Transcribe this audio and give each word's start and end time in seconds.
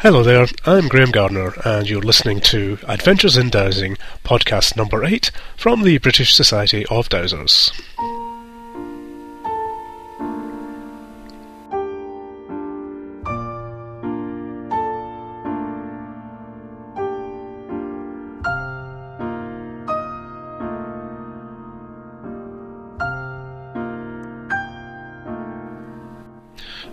Hello 0.00 0.22
there, 0.22 0.46
I'm 0.66 0.88
Graham 0.88 1.10
Gardner, 1.10 1.54
and 1.64 1.88
you're 1.88 2.02
listening 2.02 2.40
to 2.42 2.78
Adventures 2.86 3.38
in 3.38 3.48
Dowsing, 3.48 3.96
podcast 4.24 4.76
number 4.76 5.02
8 5.02 5.30
from 5.56 5.84
the 5.84 5.96
British 5.96 6.34
Society 6.34 6.84
of 6.90 7.08
Dowsers. 7.08 7.72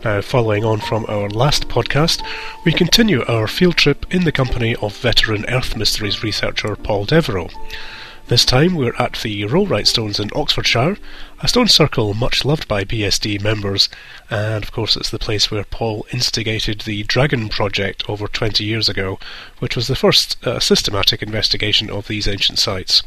Now, 0.04 0.20
following 0.20 0.66
on 0.66 0.82
from 0.82 1.06
our 1.08 1.30
last 1.30 1.70
podcast, 1.70 2.22
we 2.66 2.74
continue 2.74 3.24
our 3.24 3.48
field 3.48 3.78
trip 3.78 4.06
in 4.14 4.26
the 4.26 4.34
company 4.34 4.76
of 4.76 4.98
veteran 4.98 5.46
Earth 5.48 5.78
Mysteries 5.78 6.22
researcher 6.22 6.76
Paul 6.76 7.06
Devereux. 7.06 7.48
This 8.28 8.44
time 8.44 8.76
we're 8.76 8.96
at 9.00 9.14
the 9.22 9.44
Rollright 9.44 9.88
Stones 9.88 10.20
in 10.20 10.30
Oxfordshire, 10.36 10.98
a 11.42 11.48
stone 11.48 11.70
circle 11.70 12.14
much 12.14 12.44
loved 12.44 12.68
by 12.68 12.84
BSD 12.84 13.42
members, 13.42 13.88
and 14.30 14.62
of 14.62 14.74
course 14.74 14.98
it's 14.98 15.10
the 15.10 15.20
place 15.20 15.50
where 15.50 15.64
Paul 15.64 16.06
instigated 16.12 16.82
the 16.82 17.04
Dragon 17.04 17.48
Project 17.48 18.10
over 18.10 18.28
20 18.28 18.62
years 18.66 18.90
ago, 18.90 19.20
which 19.60 19.78
was 19.78 19.88
the 19.88 19.96
first 19.96 20.36
uh, 20.46 20.60
systematic 20.60 21.22
investigation 21.22 21.90
of 21.90 22.10
these 22.10 22.28
ancient 22.28 22.60
sites. 22.60 23.04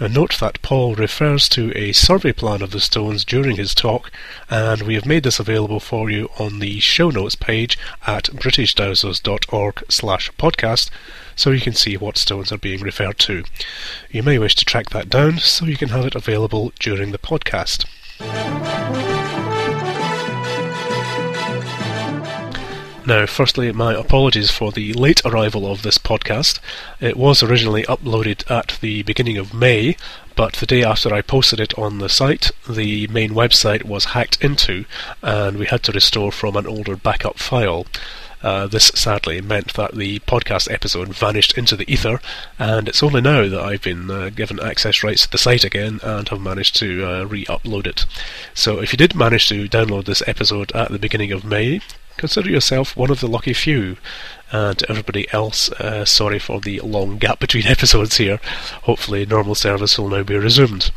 Now 0.00 0.06
note 0.06 0.38
that 0.40 0.62
Paul 0.62 0.94
refers 0.94 1.48
to 1.50 1.76
a 1.76 1.92
survey 1.92 2.32
plan 2.32 2.62
of 2.62 2.70
the 2.70 2.80
stones 2.80 3.24
during 3.24 3.56
his 3.56 3.74
talk, 3.74 4.10
and 4.48 4.82
we 4.82 4.94
have 4.94 5.06
made 5.06 5.22
this 5.22 5.40
available 5.40 5.80
for 5.80 6.10
you 6.10 6.28
on 6.38 6.58
the 6.58 6.80
show 6.80 7.10
notes 7.10 7.34
page 7.34 7.78
at 8.06 8.24
britishdowsers.org 8.24 9.82
slash 9.88 10.30
podcast, 10.32 10.90
so 11.36 11.50
you 11.50 11.60
can 11.60 11.74
see 11.74 11.96
what 11.96 12.18
stones 12.18 12.52
are 12.52 12.58
being 12.58 12.80
referred 12.80 13.18
to. 13.18 13.44
You 14.10 14.22
may 14.22 14.38
wish 14.38 14.54
to 14.56 14.64
track 14.64 14.90
that 14.90 15.08
down 15.08 15.38
so 15.38 15.66
you 15.66 15.76
can 15.76 15.90
have 15.90 16.06
it 16.06 16.14
available 16.14 16.72
during 16.78 17.12
the 17.12 17.18
podcast. 17.18 17.86
Now, 23.10 23.26
firstly, 23.26 23.72
my 23.72 23.92
apologies 23.92 24.52
for 24.52 24.70
the 24.70 24.92
late 24.92 25.20
arrival 25.24 25.68
of 25.68 25.82
this 25.82 25.98
podcast. 25.98 26.60
It 27.00 27.16
was 27.16 27.42
originally 27.42 27.82
uploaded 27.82 28.48
at 28.48 28.78
the 28.80 29.02
beginning 29.02 29.36
of 29.36 29.52
May, 29.52 29.96
but 30.36 30.52
the 30.52 30.64
day 30.64 30.84
after 30.84 31.12
I 31.12 31.20
posted 31.20 31.58
it 31.58 31.76
on 31.76 31.98
the 31.98 32.08
site, 32.08 32.52
the 32.68 33.08
main 33.08 33.30
website 33.30 33.82
was 33.82 34.14
hacked 34.14 34.40
into, 34.40 34.84
and 35.22 35.58
we 35.58 35.66
had 35.66 35.82
to 35.82 35.92
restore 35.92 36.30
from 36.30 36.54
an 36.54 36.68
older 36.68 36.94
backup 36.94 37.40
file. 37.40 37.84
Uh, 38.44 38.68
this 38.68 38.92
sadly 38.94 39.40
meant 39.40 39.74
that 39.74 39.96
the 39.96 40.20
podcast 40.20 40.72
episode 40.72 41.08
vanished 41.08 41.58
into 41.58 41.74
the 41.74 41.92
ether, 41.92 42.20
and 42.60 42.88
it's 42.88 43.02
only 43.02 43.20
now 43.20 43.48
that 43.48 43.60
I've 43.60 43.82
been 43.82 44.08
uh, 44.08 44.30
given 44.30 44.60
access 44.60 45.02
rights 45.02 45.22
to 45.22 45.30
the 45.32 45.36
site 45.36 45.64
again 45.64 45.98
and 46.04 46.28
have 46.28 46.40
managed 46.40 46.76
to 46.76 47.04
uh, 47.04 47.24
re 47.24 47.44
upload 47.46 47.88
it. 47.88 48.06
So, 48.54 48.78
if 48.78 48.92
you 48.92 48.96
did 48.96 49.16
manage 49.16 49.48
to 49.48 49.68
download 49.68 50.04
this 50.04 50.22
episode 50.28 50.70
at 50.76 50.92
the 50.92 50.98
beginning 51.00 51.32
of 51.32 51.44
May, 51.44 51.80
consider 52.20 52.50
yourself 52.50 52.96
one 52.96 53.10
of 53.10 53.20
the 53.20 53.26
lucky 53.26 53.52
few. 53.52 53.96
And 54.52 54.82
everybody 54.88 55.26
else, 55.32 55.70
uh, 55.72 56.04
sorry 56.04 56.38
for 56.38 56.60
the 56.60 56.80
long 56.80 57.18
gap 57.18 57.40
between 57.40 57.66
episodes 57.76 58.18
here. 58.18 58.40
Hopefully, 58.82 59.26
normal 59.26 59.54
service 59.54 59.98
will 59.98 60.08
now 60.08 60.22
be 60.22 60.36
resumed. 60.36 60.92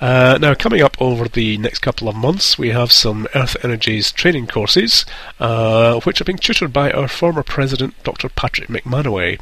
Uh, 0.00 0.36
now, 0.40 0.54
coming 0.54 0.82
up 0.82 1.00
over 1.00 1.28
the 1.28 1.56
next 1.58 1.78
couple 1.78 2.08
of 2.08 2.16
months, 2.16 2.58
we 2.58 2.70
have 2.70 2.90
some 2.90 3.28
Earth 3.36 3.56
Energies 3.62 4.10
training 4.10 4.48
courses, 4.48 5.06
uh, 5.38 6.00
which 6.00 6.20
are 6.20 6.24
being 6.24 6.38
tutored 6.38 6.72
by 6.72 6.90
our 6.90 7.06
former 7.06 7.44
president, 7.44 7.94
Dr. 8.02 8.28
Patrick 8.28 8.68
McManaway. 8.68 9.38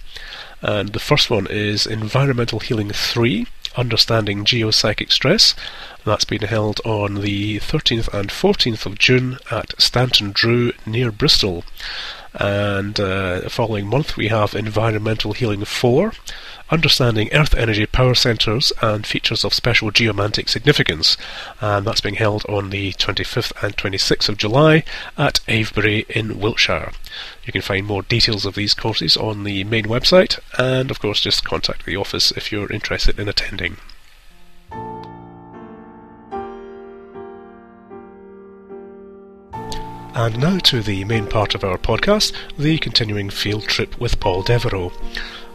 And 0.60 0.90
the 0.90 1.00
first 1.00 1.30
one 1.30 1.46
is 1.48 1.86
Environmental 1.86 2.60
Healing 2.60 2.90
3 2.90 3.46
Understanding 3.76 4.44
Geopsychic 4.44 5.12
Stress. 5.12 5.54
That's 6.04 6.24
been 6.24 6.42
held 6.42 6.80
on 6.84 7.16
the 7.16 7.58
13th 7.60 8.08
and 8.12 8.30
14th 8.30 8.86
of 8.86 8.98
June 8.98 9.38
at 9.50 9.80
Stanton 9.80 10.32
Drew 10.32 10.72
near 10.86 11.12
Bristol. 11.12 11.64
And 12.34 12.98
uh, 12.98 13.48
following 13.48 13.86
month 13.86 14.16
we 14.16 14.28
have 14.28 14.54
Environmental 14.54 15.32
Healing 15.32 15.64
4, 15.64 16.12
Understanding 16.70 17.28
Earth 17.32 17.54
Energy 17.54 17.84
Power 17.84 18.14
Centres 18.14 18.72
and 18.80 19.04
Features 19.04 19.44
of 19.44 19.52
Special 19.52 19.90
Geomantic 19.90 20.48
Significance. 20.48 21.16
And 21.60 21.84
that's 21.84 22.00
being 22.00 22.14
held 22.14 22.44
on 22.48 22.70
the 22.70 22.92
25th 22.92 23.52
and 23.62 23.76
26th 23.76 24.28
of 24.28 24.36
July 24.36 24.84
at 25.18 25.40
Avebury 25.48 26.06
in 26.08 26.38
Wiltshire. 26.38 26.92
You 27.44 27.52
can 27.52 27.62
find 27.62 27.86
more 27.86 28.02
details 28.02 28.46
of 28.46 28.54
these 28.54 28.74
courses 28.74 29.16
on 29.16 29.42
the 29.42 29.64
main 29.64 29.86
website, 29.86 30.38
and 30.58 30.90
of 30.90 31.00
course, 31.00 31.20
just 31.20 31.44
contact 31.44 31.84
the 31.86 31.96
office 31.96 32.30
if 32.32 32.52
you're 32.52 32.72
interested 32.72 33.18
in 33.18 33.28
attending. 33.28 33.76
And 40.12 40.38
now 40.38 40.58
to 40.58 40.82
the 40.82 41.04
main 41.04 41.26
part 41.26 41.54
of 41.54 41.64
our 41.64 41.78
podcast, 41.78 42.32
the 42.58 42.78
continuing 42.78 43.30
field 43.30 43.64
trip 43.64 43.98
with 43.98 44.20
Paul 44.20 44.42
Devereux. 44.42 44.92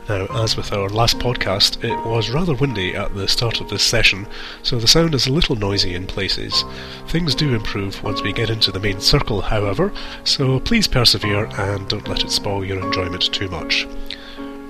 Now, 0.08 0.28
as 0.44 0.56
with 0.56 0.72
our 0.72 0.88
last 0.90 1.18
podcast, 1.18 1.84
it 1.84 2.06
was 2.06 2.30
rather 2.30 2.54
windy 2.54 2.96
at 2.96 3.16
the 3.16 3.28
start 3.28 3.60
of 3.60 3.70
this 3.70 3.82
session, 3.82 4.28
so 4.62 4.78
the 4.78 4.88
sound 4.88 5.16
is 5.16 5.26
a 5.26 5.34
little 5.34 5.56
noisy 5.56 5.96
in 5.96 6.06
places. 6.06 6.64
Things 7.08 7.34
do 7.34 7.56
improve 7.56 8.04
once 8.04 8.22
we 8.22 8.32
get 8.32 8.52
into 8.52 8.72
the 8.72 8.80
main 8.80 9.00
circle, 9.00 9.42
however, 9.42 9.92
so 10.24 10.60
please 10.60 10.88
persevere 10.88 11.46
and 11.58 11.88
don't 11.88 12.08
let 12.08 12.24
it 12.24 12.30
spoil 12.30 12.64
your 12.64 12.86
enjoyment 12.86 13.34
too 13.34 13.50
much. 13.50 13.88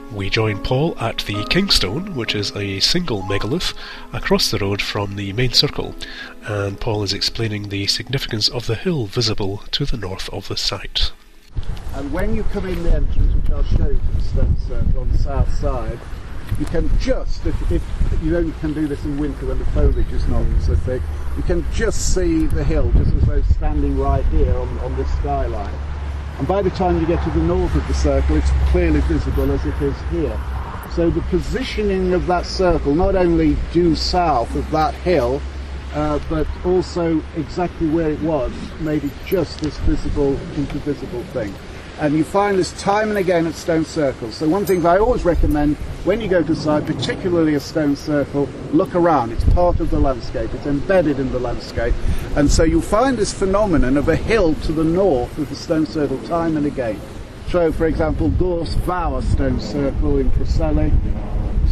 We 0.09 0.29
join 0.29 0.63
Paul 0.63 0.97
at 0.99 1.17
the 1.17 1.43
Kingstone, 1.49 2.15
which 2.15 2.33
is 2.33 2.55
a 2.55 2.79
single 2.79 3.21
megalith, 3.23 3.73
across 4.13 4.49
the 4.49 4.59
road 4.59 4.81
from 4.81 5.17
the 5.17 5.33
main 5.33 5.51
circle, 5.51 5.95
and 6.43 6.79
Paul 6.79 7.03
is 7.03 7.11
explaining 7.11 7.67
the 7.67 7.87
significance 7.87 8.47
of 8.47 8.67
the 8.67 8.75
hill 8.75 9.05
visible 9.05 9.63
to 9.71 9.83
the 9.83 9.97
north 9.97 10.29
of 10.29 10.47
the 10.47 10.55
site. 10.55 11.11
And 11.95 12.11
when 12.11 12.35
you 12.35 12.43
come 12.43 12.65
in 12.65 12.83
the 12.83 12.93
entrance, 12.93 13.33
which 13.35 13.51
I'll 13.51 13.63
show 13.63 13.89
you 13.89 13.99
to 13.99 14.15
the 14.15 14.21
stone 14.21 14.57
circle 14.67 15.01
on 15.01 15.11
the 15.11 15.17
south 15.17 15.53
side, 15.53 15.99
you 16.59 16.65
can 16.65 16.89
just, 16.99 17.45
if, 17.45 17.71
if 17.71 17.83
you 18.23 18.37
only 18.37 18.53
can 18.59 18.73
do 18.73 18.87
this 18.87 19.03
in 19.05 19.17
winter 19.17 19.47
when 19.47 19.59
the 19.59 19.65
foliage 19.67 20.11
is 20.11 20.27
not 20.27 20.45
so 20.61 20.75
thick, 20.75 21.01
you 21.37 21.43
can 21.43 21.65
just 21.71 22.13
see 22.13 22.45
the 22.47 22.63
hill, 22.63 22.91
just 22.93 23.13
as 23.13 23.23
though 23.23 23.41
standing 23.53 23.97
right 23.97 24.25
here 24.25 24.55
on, 24.55 24.79
on 24.79 24.95
this 24.95 25.11
skyline. 25.17 25.73
And 26.37 26.47
by 26.47 26.61
the 26.61 26.69
time 26.71 26.99
you 26.99 27.07
get 27.07 27.23
to 27.23 27.29
the 27.31 27.43
north 27.43 27.73
of 27.75 27.87
the 27.87 27.93
circle, 27.93 28.35
it's 28.35 28.51
clearly 28.71 28.99
visible 29.01 29.51
as 29.51 29.65
it 29.65 29.81
is 29.81 29.95
here. 30.11 30.39
So 30.95 31.09
the 31.09 31.21
positioning 31.21 32.13
of 32.13 32.25
that 32.27 32.45
circle, 32.45 32.93
not 32.93 33.15
only 33.15 33.57
due 33.73 33.95
south 33.95 34.53
of 34.55 34.69
that 34.71 34.93
hill, 34.95 35.41
uh, 35.95 36.19
but 36.29 36.47
also 36.65 37.23
exactly 37.35 37.87
where 37.87 38.11
it 38.11 38.21
was, 38.21 38.51
made 38.81 39.03
it 39.03 39.11
just 39.25 39.59
this 39.61 39.77
visible, 39.79 40.33
invisible 40.57 41.23
thing. 41.33 41.53
And 41.99 42.13
you 42.13 42.25
find 42.25 42.57
this 42.59 42.77
time 42.81 43.07
and 43.07 43.17
again 43.17 43.47
at 43.47 43.55
stone 43.55 43.85
circles. 43.85 44.35
So 44.35 44.49
one 44.49 44.65
thing 44.65 44.85
I 44.85 44.97
always 44.97 45.23
recommend 45.23 45.77
when 46.03 46.19
you 46.19 46.27
go 46.27 46.43
to 46.43 46.51
a 46.51 46.55
site, 46.55 46.85
particularly 46.85 47.55
a 47.55 47.59
stone 47.61 47.95
circle, 47.95 48.49
look 48.73 48.93
around. 48.93 49.31
It's 49.31 49.45
part 49.53 49.79
of 49.79 49.89
the 49.89 49.99
landscape. 49.99 50.53
It's 50.53 50.65
embedded 50.65 51.19
in 51.19 51.31
the 51.31 51.39
landscape. 51.39 51.93
And 52.35 52.51
so 52.51 52.63
you'll 52.63 52.81
find 52.81 53.17
this 53.17 53.33
phenomenon 53.33 53.95
of 53.95 54.09
a 54.09 54.15
hill 54.17 54.53
to 54.55 54.73
the 54.73 54.83
north 54.83 55.37
of 55.37 55.49
the 55.49 55.55
stone 55.55 55.85
circle 55.85 56.19
time 56.27 56.57
and 56.57 56.65
again. 56.65 56.99
So, 57.49 57.71
for 57.71 57.85
example, 57.85 58.29
Gors 58.31 58.75
Fawr 58.85 59.21
Stone 59.21 59.61
Circle 59.61 60.17
in 60.17 60.29
Preseli. 60.31 60.91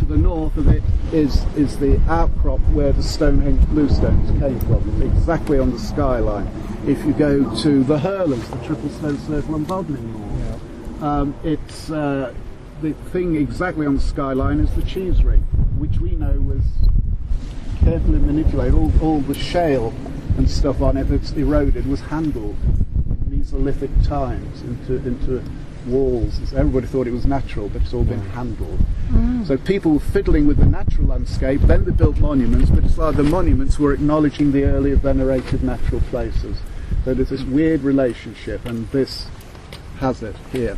To 0.03 0.09
the 0.09 0.17
north 0.17 0.57
of 0.57 0.67
it 0.67 0.83
is, 1.13 1.45
is 1.55 1.77
the 1.79 1.97
outcrop 2.09 2.59
where 2.71 2.91
the 2.91 3.01
Stonehenge 3.01 3.61
bluestones 3.67 4.37
came 4.37 4.59
from, 4.59 5.01
exactly 5.01 5.57
on 5.57 5.71
the 5.71 5.79
skyline 5.79 6.45
if 6.85 7.05
you 7.05 7.13
go 7.13 7.55
to 7.61 7.83
the 7.85 7.97
Hurlers, 7.97 8.45
the 8.49 8.57
Triple 8.65 8.89
Stone 8.89 9.17
Circle 9.19 9.55
on 9.55 9.63
Bodmin 9.63 10.05
Moor. 10.11 10.59
Yeah. 10.99 11.07
Um, 11.07 11.35
it's 11.45 11.89
uh, 11.89 12.33
the 12.81 12.91
thing 13.11 13.37
exactly 13.37 13.85
on 13.85 13.95
the 13.95 14.01
skyline 14.01 14.59
is 14.59 14.73
the 14.73 14.81
Cheesewring, 14.81 15.43
which 15.77 15.99
we 15.99 16.11
know 16.11 16.33
was 16.41 16.63
carefully 17.79 18.19
manipulated. 18.19 18.73
All, 18.73 18.91
all 19.01 19.21
the 19.21 19.35
shale 19.35 19.93
and 20.35 20.49
stuff 20.49 20.81
on 20.81 20.97
it 20.97 21.05
that's 21.05 21.31
eroded 21.31 21.87
was 21.87 22.01
handled 22.01 22.57
in 22.65 23.39
Mesolithic 23.39 24.05
times 24.05 24.63
into 24.63 24.95
into 25.07 25.41
walls. 25.85 26.53
Everybody 26.53 26.87
thought 26.87 27.07
it 27.07 27.11
was 27.11 27.25
natural, 27.25 27.69
but 27.69 27.81
it's 27.81 27.93
all 27.93 28.03
been 28.03 28.21
handled. 28.31 28.79
Mm. 29.09 29.47
So 29.47 29.57
people 29.57 29.93
were 29.93 29.99
fiddling 29.99 30.47
with 30.47 30.57
the 30.57 30.65
natural 30.65 31.07
landscape, 31.07 31.61
then 31.61 31.85
they 31.85 31.91
built 31.91 32.17
monuments, 32.19 32.69
but 32.69 32.83
it's 32.83 32.97
like 32.97 33.15
the 33.15 33.23
monuments 33.23 33.79
were 33.79 33.93
acknowledging 33.93 34.51
the 34.51 34.63
earlier 34.63 34.95
venerated 34.95 35.63
natural 35.63 36.01
places. 36.01 36.57
So 37.05 37.13
there's 37.13 37.29
this 37.29 37.43
weird 37.43 37.81
relationship, 37.81 38.65
and 38.65 38.87
this 38.89 39.27
has 39.99 40.23
it 40.23 40.35
here. 40.51 40.77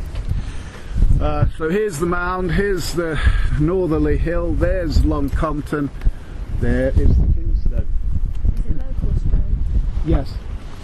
Uh, 1.20 1.46
so 1.56 1.68
here's 1.68 1.98
the 1.98 2.06
mound, 2.06 2.52
here's 2.52 2.92
the 2.92 3.18
northerly 3.60 4.18
hill, 4.18 4.52
there's 4.52 5.04
Long 5.04 5.30
Compton, 5.30 5.90
there 6.60 6.88
is 6.90 7.08
the 7.08 7.26
Kingstone. 7.32 7.86
Is 8.58 8.70
it 8.70 8.76
local 8.76 9.20
stone? 9.20 9.64
Yes, 10.04 10.34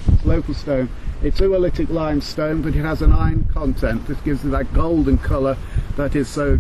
it's 0.09 0.25
local 0.25 0.55
stone. 0.55 0.89
It's 1.23 1.39
oolitic 1.41 1.89
limestone, 1.89 2.63
but 2.63 2.75
it 2.75 2.81
has 2.81 3.01
an 3.01 3.13
iron 3.13 3.45
content 3.45 4.07
that 4.09 4.23
gives 4.25 4.45
it 4.45 4.49
that 4.49 4.75
golden 4.75 5.19
colour 5.19 5.57
that 5.97 6.17
is 6.17 6.29
so 6.29 6.59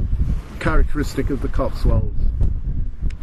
characteristic 0.61 1.31
of 1.31 1.43
the 1.43 1.49
Cotswolds. 1.49 2.15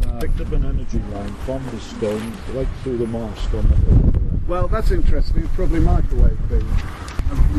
Uh, 0.06 0.20
Picked 0.20 0.40
up 0.42 0.52
an 0.52 0.66
energy 0.66 0.98
line 1.14 1.32
from 1.46 1.64
the 1.70 1.80
stone 1.80 2.34
right 2.52 2.68
through 2.82 2.98
the 2.98 3.06
marsh 3.06 3.46
on 3.54 3.66
the 3.68 3.76
hill. 3.76 4.12
Well, 4.46 4.68
that's 4.68 4.90
interesting. 4.90 5.44
It's 5.44 5.54
probably 5.54 5.80
microwave 5.80 6.48
beam. 6.50 6.76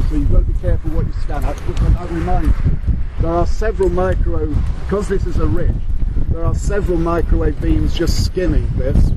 So 0.10 0.16
you've 0.16 0.32
got 0.32 0.40
to 0.40 0.44
be 0.44 0.60
careful 0.60 0.92
what 0.92 1.08
you 1.08 1.14
scan 1.14 1.44
at. 1.44 1.58
That 1.58 2.12
reminds 2.12 2.66
me, 2.66 2.72
there 3.20 3.32
are 3.32 3.48
several 3.48 3.90
microwave, 3.90 4.56
because 4.82 5.08
this 5.08 5.26
is 5.26 5.38
a 5.38 5.48
ridge, 5.48 5.74
there 6.30 6.46
are 6.46 6.54
several 6.54 7.00
microwave 7.00 7.60
beams 7.60 7.96
just 7.96 8.26
skimming 8.26 8.70
this. 8.78 9.12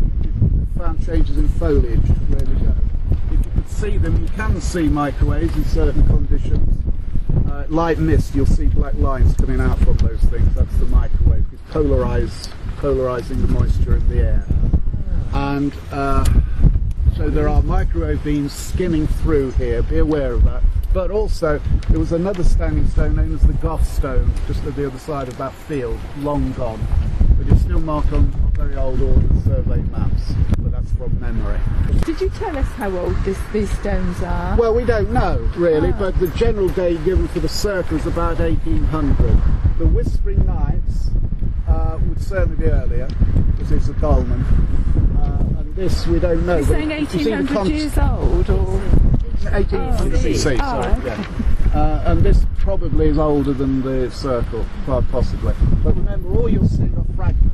Found 0.79 1.05
changes 1.05 1.37
in 1.37 1.49
foliage 1.49 2.01
where 2.29 2.41
they 2.41 2.65
go. 2.65 2.75
If 3.31 3.33
you 3.33 3.51
could 3.55 3.69
see 3.85 3.99
them, 3.99 4.23
you 4.23 4.29
can 4.29 4.61
see 4.63 4.89
microwaves 4.89 5.55
in 5.57 5.65
certain 5.67 6.07
conditions. 6.07 6.83
Uh, 7.51 7.67
light 7.69 7.99
mist, 7.99 8.35
you'll 8.35 8.47
see 8.47 8.65
black 8.65 8.95
lines 8.95 9.35
coming 9.35 9.61
out 9.61 9.79
from 9.81 9.95
those 9.99 10.21
things. 10.21 10.55
That's 10.55 10.75
the 10.77 10.87
microwave. 10.87 11.45
It's 11.53 11.61
polarized, 11.71 12.51
polarizing 12.79 13.43
the 13.43 13.49
moisture 13.49 13.97
in 13.97 14.09
the 14.09 14.21
air. 14.21 14.47
And 15.35 15.75
uh, 15.93 16.25
so 17.15 17.29
there 17.29 17.47
are 17.47 17.63
microwave 17.63 18.25
beams 18.25 18.55
skimming 18.55 19.07
through 19.07 19.51
here. 19.53 19.83
Be 19.83 19.99
aware 19.99 20.33
of 20.33 20.45
that. 20.45 20.63
But 20.95 21.11
also, 21.11 21.61
there 21.91 21.99
was 21.99 22.13
another 22.13 22.43
standing 22.43 22.89
stone 22.89 23.17
known 23.17 23.35
as 23.35 23.43
the 23.43 23.53
Goth 23.55 23.87
Stone, 23.87 24.33
just 24.47 24.65
at 24.65 24.77
the 24.77 24.87
other 24.87 24.99
side 24.99 25.29
of 25.29 25.37
that 25.37 25.53
field, 25.53 26.01
long 26.21 26.53
gone. 26.53 26.81
But 27.37 27.53
it's 27.53 27.61
still 27.61 27.81
marked 27.81 28.15
on 28.15 28.29
very 28.55 28.77
old 28.77 29.03
Ordnance 29.03 29.45
Survey 29.45 29.83
maps. 29.91 30.33
From 31.05 31.21
memory. 31.21 31.61
Did 32.06 32.19
you 32.19 32.31
tell 32.31 32.56
us 32.56 32.67
how 32.79 32.91
old 32.97 33.15
this, 33.25 33.39
these 33.53 33.71
stones 33.79 34.23
are? 34.23 34.56
Well, 34.56 34.75
we 34.75 34.87
don't 34.87 35.11
know 35.12 35.37
really, 35.55 35.91
Ah. 35.93 35.99
but 35.99 36.19
the 36.19 36.29
general 36.29 36.69
date 36.71 37.05
given 37.05 37.29
for 37.29 37.41
the 37.41 37.49
circle 37.49 37.99
is 37.99 38.06
about 38.06 38.39
1800. 38.39 39.15
The 39.79 39.87
Whispering 39.87 40.47
Knights 40.47 41.11
uh, 41.69 41.99
would 42.09 42.23
certainly 42.23 42.56
be 42.56 42.71
earlier, 42.71 43.06
because 43.51 43.71
it's 43.73 43.89
a 43.89 43.93
dolmen. 43.95 44.41
Uh, 45.21 45.61
and 45.61 45.77
this 45.77 46.06
we 46.06 46.19
don't 46.21 46.47
know. 46.47 46.56
You're 46.56 46.67
saying 46.69 46.91
you 46.91 47.06
see 47.06 47.31
1800 47.33 47.69
years 47.71 47.99
old, 47.99 48.49
or 48.49 48.65
1800 49.51 50.15
Oh, 50.15 50.19
BC, 50.23 50.55
oh, 50.55 50.56
sorry. 50.56 50.93
okay. 50.93 51.06
Yeah. 51.06 51.79
Uh, 51.79 52.03
and 52.06 52.23
this 52.23 52.47
probably 52.61 53.09
is 53.09 53.19
older 53.19 53.53
than 53.53 53.83
the 53.83 54.11
circle, 54.11 54.65
quite 54.87 55.06
possibly. 55.11 55.53
But 55.83 55.97
remember, 55.97 56.31
all 56.39 56.49
you'll 56.49 56.67
see 56.67 56.85
are 56.85 57.05
fragments. 57.15 57.54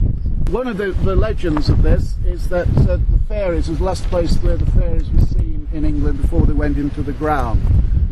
One 0.51 0.67
of 0.67 0.79
the, 0.79 0.91
the 0.91 1.15
legends 1.15 1.69
of 1.69 1.83
this 1.85 2.17
is 2.27 2.49
that 2.49 2.67
uh, 2.79 2.97
the 2.97 3.21
fairies 3.29 3.69
was 3.69 3.79
the 3.79 3.85
last 3.85 4.03
place 4.07 4.35
where 4.39 4.57
the 4.57 4.69
fairies 4.73 5.09
were 5.09 5.21
seen 5.21 5.69
in 5.73 5.85
England 5.85 6.21
before 6.21 6.45
they 6.45 6.53
went 6.53 6.77
into 6.77 7.03
the 7.03 7.13
ground. 7.13 7.63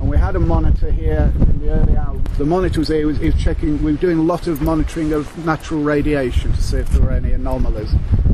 And 0.01 0.09
we 0.09 0.17
had 0.19 0.37
a 0.37 0.39
monitor 0.39 0.93
here 0.93 1.33
in 1.35 1.59
the 1.59 1.71
early 1.71 1.97
hours. 1.97 2.21
The 2.39 2.45
monitor 2.45 2.79
was 2.79 2.87
here, 2.87 2.99
he 2.99 3.05
was, 3.07 3.19
he 3.19 3.27
was 3.27 3.43
checking, 3.43 3.83
we 3.83 3.91
were 3.91 3.99
doing 3.99 4.21
a 4.21 4.23
lot 4.23 4.47
of 4.47 4.63
monitoring 4.63 5.13
of 5.13 5.45
natural 5.45 5.83
radiation 5.83 6.53
to 6.53 6.63
see 6.63 6.77
if 6.77 6.89
there 6.91 7.03
were 7.03 7.11
any 7.11 7.33
anomalies. 7.33 7.91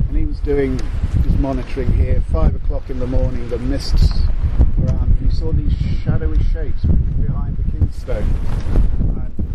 And 0.09 0.19
he 0.19 0.27
was 0.27 0.39
doing 0.41 0.79
his 1.23 1.39
monitoring 1.39 1.91
here, 1.95 2.21
five 2.31 2.55
o'clock 2.55 2.91
in 2.91 2.99
the 2.99 3.07
morning, 3.07 3.49
the 3.49 3.59
mists 3.59 4.21
were 4.77 4.89
around, 4.89 5.17
and 5.19 5.31
he 5.31 5.35
saw 5.35 5.51
these 5.51 5.73
shadowy 6.05 6.45
shapes 6.53 6.85
behind 6.85 7.57
the 7.57 7.73
Kingstone, 7.73 8.25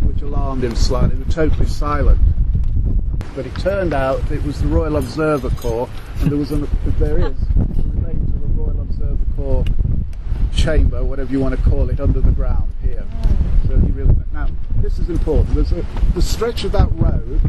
which 0.08 0.24
alarmed 0.24 0.64
him 0.64 0.74
slightly. 0.74 1.18
They 1.18 1.24
were 1.24 1.32
totally 1.32 1.68
silent. 1.68 2.20
But 3.36 3.46
it 3.46 3.56
turned 3.56 3.94
out 3.94 4.30
it 4.32 4.44
was 4.44 4.62
the 4.62 4.68
Royal 4.68 4.98
Observer 4.98 5.50
Corps, 5.52 5.90
and 6.20 6.32
there 6.32 6.38
was 6.38 6.52
an, 6.52 6.68
there 6.98 7.18
is 7.20 7.26
a 7.26 7.60
remains 7.60 8.30
of 8.36 8.44
a 8.44 8.48
Royal 8.48 8.82
Observer 8.82 9.18
Corps 9.36 9.66
chamber, 10.56 11.04
whatever 11.04 11.32
you 11.32 11.40
want 11.40 11.56
to 11.56 11.70
call 11.70 11.90
it, 11.90 12.00
under 12.00 12.22
the 12.22 12.32
ground 12.32 12.72
here. 12.82 13.06
So 13.68 13.78
he 13.80 13.92
really 13.92 14.16
now 14.34 14.48
this 14.78 15.00
is 15.00 15.10
important. 15.10 15.56
There's 15.56 15.72
a 15.72 15.86
the 16.14 16.22
stretch 16.22 16.64
of 16.64 16.72
that 16.74 16.90
road 16.94 17.40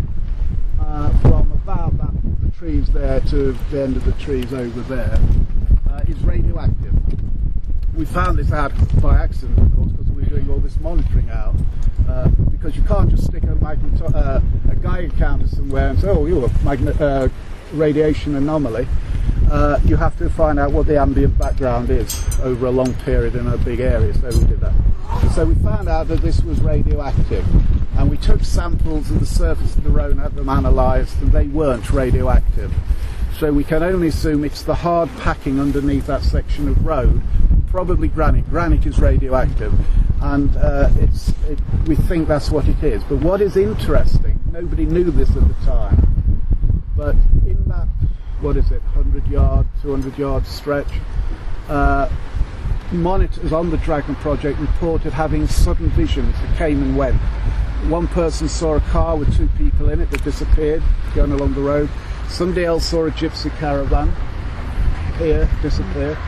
uh, 0.80 1.10
from 1.20 1.50
about 1.52 1.96
that 1.98 2.10
the 2.42 2.50
trees 2.56 2.88
there 2.88 3.20
to 3.20 3.52
the 3.70 3.82
end 3.82 3.96
of 3.96 4.04
the 4.04 4.12
trees 4.12 4.52
over 4.52 4.80
there 4.82 5.18
uh, 5.90 6.00
is 6.06 6.18
radioactive. 6.22 6.94
We 7.96 8.04
found 8.04 8.38
this 8.38 8.52
out 8.52 8.72
by 9.00 9.18
accident, 9.18 9.58
of 9.58 9.74
course, 9.76 9.92
because 9.92 10.10
we 10.10 10.22
were 10.22 10.28
doing 10.28 10.50
all 10.50 10.58
this 10.58 10.78
monitoring 10.80 11.30
out. 11.30 11.54
Uh, 12.08 12.28
because 12.28 12.76
you 12.76 12.82
can't 12.82 13.08
just 13.08 13.24
stick 13.24 13.42
a, 13.44 13.54
magneto- 13.56 14.12
uh, 14.12 14.40
a 14.90 15.02
Geiger 15.02 15.16
counter 15.16 15.48
somewhere 15.48 15.90
and 15.90 16.00
say, 16.00 16.08
oh, 16.08 16.26
you're 16.26 16.44
a 16.46 17.04
uh, 17.04 17.28
radiation 17.72 18.34
anomaly. 18.34 18.86
Uh, 19.50 19.80
you 19.84 19.96
have 19.96 20.16
to 20.18 20.30
find 20.30 20.58
out 20.58 20.72
what 20.72 20.86
the 20.86 20.98
ambient 20.98 21.36
background 21.38 21.90
is 21.90 22.24
over 22.40 22.66
a 22.66 22.70
long 22.70 22.94
period 22.94 23.34
in 23.34 23.46
a 23.46 23.56
big 23.58 23.80
area. 23.80 24.14
So 24.14 24.28
we 24.28 24.44
did 24.44 24.60
that. 24.60 24.72
So 25.34 25.44
we 25.44 25.54
found 25.56 25.88
out 25.88 26.08
that 26.08 26.20
this 26.20 26.40
was 26.42 26.60
radioactive, 26.60 27.44
and 27.98 28.10
we 28.10 28.16
took 28.16 28.44
samples 28.44 29.10
of 29.10 29.18
the 29.18 29.26
surface 29.26 29.74
of 29.74 29.82
the 29.82 29.90
road 29.90 30.12
and 30.12 30.20
had 30.20 30.34
them 30.36 30.48
analysed, 30.48 31.20
and 31.20 31.32
they 31.32 31.48
weren't 31.48 31.90
radioactive. 31.90 32.72
So 33.38 33.52
we 33.52 33.64
can 33.64 33.82
only 33.82 34.08
assume 34.08 34.44
it's 34.44 34.62
the 34.62 34.74
hard 34.74 35.08
packing 35.18 35.58
underneath 35.58 36.06
that 36.06 36.22
section 36.22 36.68
of 36.68 36.84
road, 36.84 37.22
probably 37.68 38.08
granite. 38.08 38.48
Granite 38.50 38.86
is 38.86 39.00
radioactive, 39.00 39.72
and 40.20 40.54
uh, 40.56 40.90
it's, 40.96 41.30
it, 41.48 41.58
we 41.86 41.96
think 41.96 42.28
that's 42.28 42.50
what 42.50 42.68
it 42.68 42.82
is. 42.84 43.02
But 43.04 43.18
what 43.18 43.40
is 43.40 43.56
interesting, 43.56 44.29
nobody 44.52 44.84
knew 44.84 45.10
this 45.10 45.28
at 45.30 45.46
the 45.46 45.64
time, 45.64 46.42
but 46.96 47.14
in 47.46 47.62
that, 47.68 47.86
what 48.40 48.56
is 48.56 48.70
it, 48.70 48.82
100 48.94 49.26
yard, 49.28 49.66
200 49.82 50.18
yard 50.18 50.46
stretch, 50.46 50.88
uh, 51.68 52.08
monitors 52.92 53.52
on 53.52 53.70
the 53.70 53.76
Dragon 53.78 54.16
project 54.16 54.58
reported 54.58 55.12
having 55.12 55.46
sudden 55.46 55.88
visions 55.90 56.34
that 56.40 56.58
came 56.58 56.82
and 56.82 56.96
went. 56.96 57.20
One 57.88 58.08
person 58.08 58.48
saw 58.48 58.74
a 58.74 58.80
car 58.80 59.16
with 59.16 59.34
two 59.36 59.48
people 59.56 59.88
in 59.90 60.00
it 60.00 60.10
that 60.10 60.24
disappeared 60.24 60.82
going 61.14 61.32
along 61.32 61.54
the 61.54 61.60
road. 61.60 61.88
Somebody 62.28 62.64
else 62.64 62.86
saw 62.86 63.06
a 63.06 63.10
gypsy 63.10 63.56
caravan 63.58 64.12
here 65.18 65.48
disappear. 65.62 66.18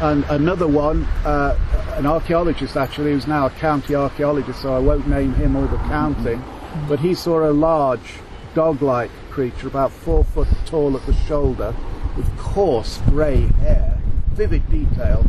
And 0.00 0.24
another 0.24 0.66
one, 0.66 1.04
uh, 1.24 1.56
an 1.96 2.06
archaeologist 2.06 2.76
actually, 2.76 3.12
who's 3.12 3.26
now 3.26 3.46
a 3.46 3.50
county 3.50 3.94
archaeologist, 3.94 4.62
so 4.62 4.74
I 4.74 4.78
won't 4.78 5.08
name 5.08 5.34
him 5.34 5.56
or 5.56 5.66
the 5.66 5.76
county, 5.76 6.38
but 6.88 7.00
he 7.00 7.14
saw 7.14 7.48
a 7.48 7.52
large 7.52 8.14
dog-like 8.54 9.10
creature, 9.30 9.68
about 9.68 9.92
four 9.92 10.24
foot 10.24 10.48
tall 10.66 10.96
at 10.96 11.04
the 11.06 11.12
shoulder, 11.12 11.74
with 12.16 12.38
coarse 12.38 12.98
grey 13.06 13.46
hair, 13.60 13.98
vivid 14.32 14.68
detail, 14.70 15.24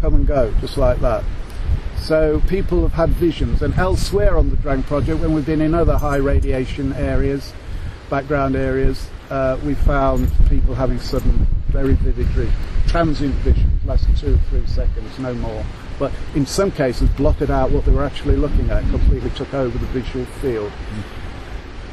come 0.00 0.14
and 0.14 0.26
go, 0.26 0.52
just 0.60 0.76
like 0.76 1.00
that. 1.00 1.24
So 1.98 2.40
people 2.48 2.82
have 2.82 2.92
had 2.92 3.10
visions, 3.10 3.62
and 3.62 3.74
elsewhere 3.74 4.38
on 4.38 4.50
the 4.50 4.56
Dragon 4.56 4.82
project, 4.84 5.20
when 5.20 5.34
we've 5.34 5.46
been 5.46 5.60
in 5.60 5.74
other 5.74 5.98
high 5.98 6.16
radiation 6.16 6.92
areas, 6.94 7.52
background 8.08 8.56
areas, 8.56 9.08
uh, 9.30 9.58
we 9.64 9.74
found 9.74 10.30
people 10.48 10.74
having 10.74 10.98
sudden, 10.98 11.46
very 11.68 11.94
vivid 11.94 12.28
dreams, 12.32 12.52
transient 12.86 13.34
last 13.90 14.06
two 14.20 14.34
or 14.34 14.38
three 14.48 14.66
seconds, 14.66 15.18
no 15.18 15.34
more. 15.34 15.64
But 15.98 16.12
in 16.36 16.46
some 16.46 16.70
cases, 16.70 17.08
blotted 17.10 17.50
out 17.50 17.72
what 17.72 17.84
they 17.84 17.92
were 17.92 18.04
actually 18.04 18.36
looking 18.36 18.70
at, 18.70 18.88
completely 18.90 19.30
took 19.30 19.52
over 19.52 19.76
the 19.76 19.86
visual 19.86 20.24
field. 20.40 20.70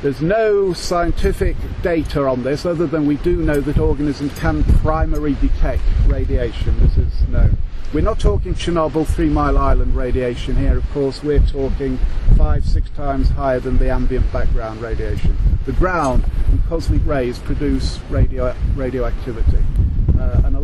There's 0.03 0.21
no 0.21 0.73
scientific 0.73 1.55
data 1.81 2.27
on 2.27 2.43
this 2.43 2.67
other 2.67 2.85
than 2.85 3.07
we 3.07 3.17
do 3.17 3.37
know 3.37 3.59
that 3.61 3.79
organisms 3.79 4.37
can 4.37 4.63
primarily 4.63 5.33
detect 5.41 5.81
radiation. 6.05 6.79
This 6.81 6.97
is 6.97 7.27
known. 7.29 7.57
We're 7.93 8.01
not 8.01 8.19
talking 8.19 8.53
Chernobyl, 8.53 9.07
Three 9.07 9.29
Mile 9.29 9.57
Island 9.57 9.95
radiation 9.95 10.55
here, 10.55 10.77
of 10.77 10.87
course. 10.91 11.23
We're 11.23 11.39
talking 11.39 11.97
five, 12.37 12.63
six 12.63 12.91
times 12.91 13.29
higher 13.29 13.59
than 13.59 13.79
the 13.79 13.89
ambient 13.89 14.31
background 14.31 14.81
radiation. 14.81 15.35
The 15.65 15.71
ground 15.71 16.25
and 16.51 16.63
cosmic 16.67 17.03
rays 17.05 17.39
produce 17.39 17.99
radio, 18.11 18.53
radioactivity. 18.75 19.63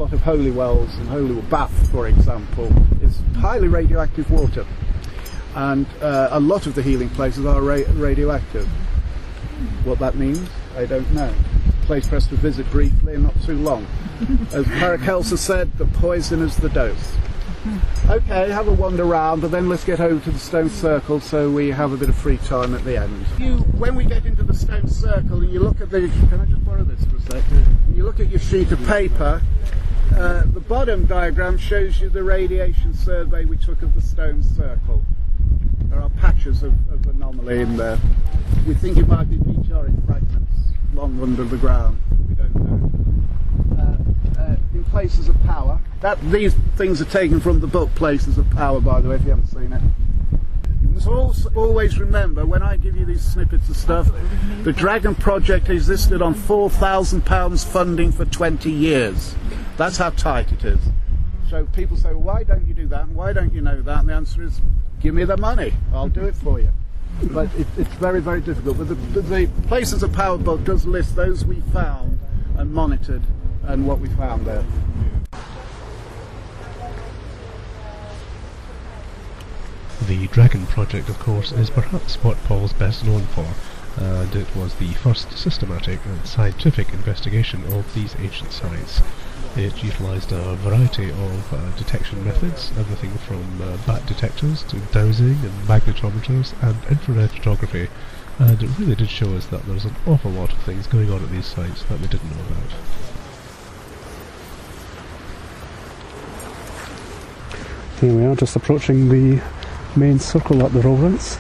Lot 0.04 0.12
of 0.12 0.22
holy 0.24 0.52
wells 0.52 0.94
and 0.96 1.08
holy 1.08 1.40
bath, 1.44 1.90
for 1.90 2.10
example, 2.10 2.70
is 3.02 3.22
highly 3.38 3.70
radioactive 3.70 4.30
water. 4.30 4.66
And 5.56 5.88
uh, 6.02 6.28
a 6.32 6.42
lot 6.42 6.68
of 6.68 6.76
the 6.76 6.82
healing 6.82 7.10
places 7.12 7.46
are 7.46 7.62
ra- 7.62 7.86
radioactive. 7.94 8.68
What 9.86 10.00
that 10.00 10.16
means, 10.16 10.50
I 10.76 10.88
don't 10.88 11.10
know. 11.14 11.34
Place 11.84 12.06
for 12.06 12.18
us 12.18 12.28
to 12.28 12.36
visit 12.36 12.70
briefly 12.70 13.14
and 13.14 13.24
not 13.24 13.42
too 13.44 13.56
long. 13.56 13.88
As 14.52 14.66
Paracelsus 14.66 15.40
said, 15.40 15.72
the 15.78 15.86
poison 15.86 16.42
is 16.42 16.58
the 16.58 16.68
dose. 16.68 17.14
Okay, 18.10 18.52
have 18.52 18.68
a 18.68 18.74
wander 18.74 19.06
round, 19.06 19.42
but 19.42 19.52
then 19.52 19.70
let's 19.70 19.86
get 19.86 20.02
over 20.02 20.22
to 20.22 20.32
the 20.32 20.38
stone 20.38 20.70
circle 20.70 21.22
so 21.22 21.50
we 21.50 21.70
have 21.72 21.94
a 21.94 21.98
bit 21.98 22.10
of 22.10 22.16
free 22.18 22.40
time 22.40 22.76
at 22.76 22.84
the 22.84 22.98
end. 22.98 23.26
You, 23.40 23.60
when 23.78 23.96
we 23.96 24.04
get 24.04 24.26
into 24.26 24.44
the 24.44 24.54
stone 24.54 24.86
circle 24.90 25.42
and 25.42 25.50
you 25.50 25.62
look 25.62 25.80
at 25.80 25.90
the, 25.90 26.12
can 26.28 26.42
I 26.42 26.46
just 26.46 26.66
borrow 26.66 26.84
this 26.84 27.02
for 27.06 27.16
a 27.16 27.22
second? 27.22 27.78
You 27.96 28.04
look 28.04 28.20
at 28.20 28.30
your 28.30 28.42
sheet 28.42 28.70
of 28.74 28.86
paper. 28.86 29.42
Uh, 30.16 30.44
the 30.54 30.60
bottom 30.60 31.06
diagram 31.06 31.58
shows 31.58 32.00
you 32.00 32.08
the 32.08 32.24
radiation 32.24 32.94
survey 32.94 33.46
we 33.46 33.58
took 33.58 33.82
of 33.82 33.94
the 33.96 34.02
stone 34.02 34.44
circle. 34.44 35.04
There 35.90 36.00
are 36.00 36.10
patches 36.12 36.62
of, 36.62 36.74
of 36.92 37.06
anomaly 37.08 37.62
in 37.62 37.78
there. 37.78 37.98
We 38.68 38.76
think 38.76 38.98
it 38.98 39.08
might 39.08 39.30
be 39.30 39.38
meteoric 39.38 39.94
fragments 40.06 40.52
long 40.94 41.20
under 41.22 41.44
the 41.44 41.58
ground. 41.58 42.00
We 42.30 42.36
don't 42.36 42.56
know. 42.56 42.92
Uh, 43.82 44.42
uh, 44.42 44.56
in 44.74 44.84
Places 44.86 45.30
of 45.30 45.44
Power. 45.44 45.80
That 46.02 46.22
these 46.30 46.54
things 46.78 47.02
are 47.02 47.06
taken 47.06 47.40
from 47.40 47.60
the 47.60 47.68
book 47.68 47.94
Places 47.96 48.38
of 48.38 48.50
Power, 48.52 48.80
by 48.80 49.02
the 49.02 49.10
way, 49.10 49.16
if 49.16 49.24
you 49.24 49.32
haven't 49.32 49.48
seen 49.48 49.74
it. 49.74 49.82
You 50.84 50.90
must 50.90 51.08
also 51.08 51.52
always 51.56 51.98
remember 51.98 52.46
when 52.46 52.62
I 52.62 52.78
give 52.78 52.96
you 52.96 53.06
these 53.06 53.24
snippets 53.24 53.68
of 53.68 53.76
stuff, 53.76 54.12
the 54.62 54.74
Dragon 54.74 55.16
Project 55.16 55.70
existed 55.70 56.22
on 56.22 56.36
four 56.36 56.70
thousand 56.70 57.26
pounds 57.26 57.64
funding 57.64 58.12
for 58.12 58.26
twenty 58.26 58.72
years. 58.72 59.36
That's 59.78 59.98
how 59.98 60.12
tight 60.12 60.52
it 60.52 60.64
is. 60.64 60.80
So 61.50 61.66
people 61.66 61.98
say, 61.98 62.10
well, 62.10 62.22
why 62.22 62.44
don't 62.44 62.68
you 62.68 62.74
do 62.74 62.88
that? 62.88 63.08
And 63.08 63.16
why 63.16 63.34
don't 63.34 63.54
you 63.54 63.62
know 63.62 63.82
that? 63.82 64.00
And 64.00 64.10
the 64.10 64.14
answer 64.14 64.44
is, 64.44 64.62
give 65.02 65.14
me 65.14 65.24
the 65.24 65.38
money. 65.38 65.74
I'll 65.94 66.10
do 66.10 66.26
it 66.26 66.36
for 66.36 66.60
you. 66.60 66.72
But 67.24 67.54
it, 67.56 67.68
it's 67.78 67.94
very, 67.96 68.22
very 68.22 68.42
difficult. 68.42 68.78
But 68.78 68.90
the, 68.90 68.96
the 68.96 69.50
Places 69.68 70.04
of 70.04 70.14
Power 70.14 70.38
book 70.38 70.64
does 70.64 70.86
list 70.86 71.16
those 71.16 71.46
we 71.46 71.62
found 71.72 72.20
and 72.58 72.74
monitored 72.74 73.24
and 73.64 73.88
what 73.88 74.00
we 74.00 74.10
found 74.10 74.46
there. 74.46 74.64
The 80.08 80.28
Dragon 80.28 80.66
Project, 80.68 81.08
of 81.08 81.18
course, 81.20 81.52
is 81.52 81.70
perhaps 81.70 82.16
what 82.24 82.38
Paul's 82.44 82.74
best 82.74 83.06
known 83.06 83.22
for, 83.28 83.46
uh, 84.02 84.22
and 84.22 84.36
it 84.36 84.54
was 84.56 84.76
the 84.76 84.92
first 84.96 85.32
systematic 85.38 86.00
and 86.06 86.26
scientific 86.26 86.90
investigation 86.94 87.64
of 87.74 87.94
these 87.94 88.16
ancient 88.20 88.52
sites. 88.52 89.02
It 89.56 89.84
utilised 89.84 90.32
a 90.32 90.56
variety 90.56 91.12
of 91.12 91.54
uh, 91.54 91.70
detection 91.78 92.24
methods, 92.26 92.72
everything 92.78 93.12
from 93.12 93.62
uh, 93.62 93.78
bat 93.86 94.06
detectors 94.08 94.64
to 94.64 94.78
dowsing 94.92 95.38
and 95.44 95.68
magnetometers 95.68 96.54
and 96.64 96.76
infrared 96.90 97.30
photography, 97.30 97.88
and 98.40 98.64
it 98.64 98.70
really 98.80 98.96
did 98.96 99.10
show 99.10 99.36
us 99.36 99.46
that 99.48 99.64
there's 99.68 99.86
an 99.86 99.96
awful 100.08 100.32
lot 100.32 100.52
of 100.52 100.58
things 100.64 100.88
going 100.88 101.12
on 101.12 101.24
at 101.24 101.30
these 101.30 101.46
sites 101.46 101.84
that 101.84 102.00
we 102.00 102.08
didn't 102.08 102.32
know 102.32 102.44
about. 102.44 102.74
Here 108.00 108.14
we 108.14 108.26
are, 108.26 108.36
just 108.36 108.56
approaching 108.56 109.08
the 109.08 109.42
main 109.96 110.18
circle 110.18 110.66
at 110.66 110.74
the 110.74 110.80
Rollrights. 110.80 111.40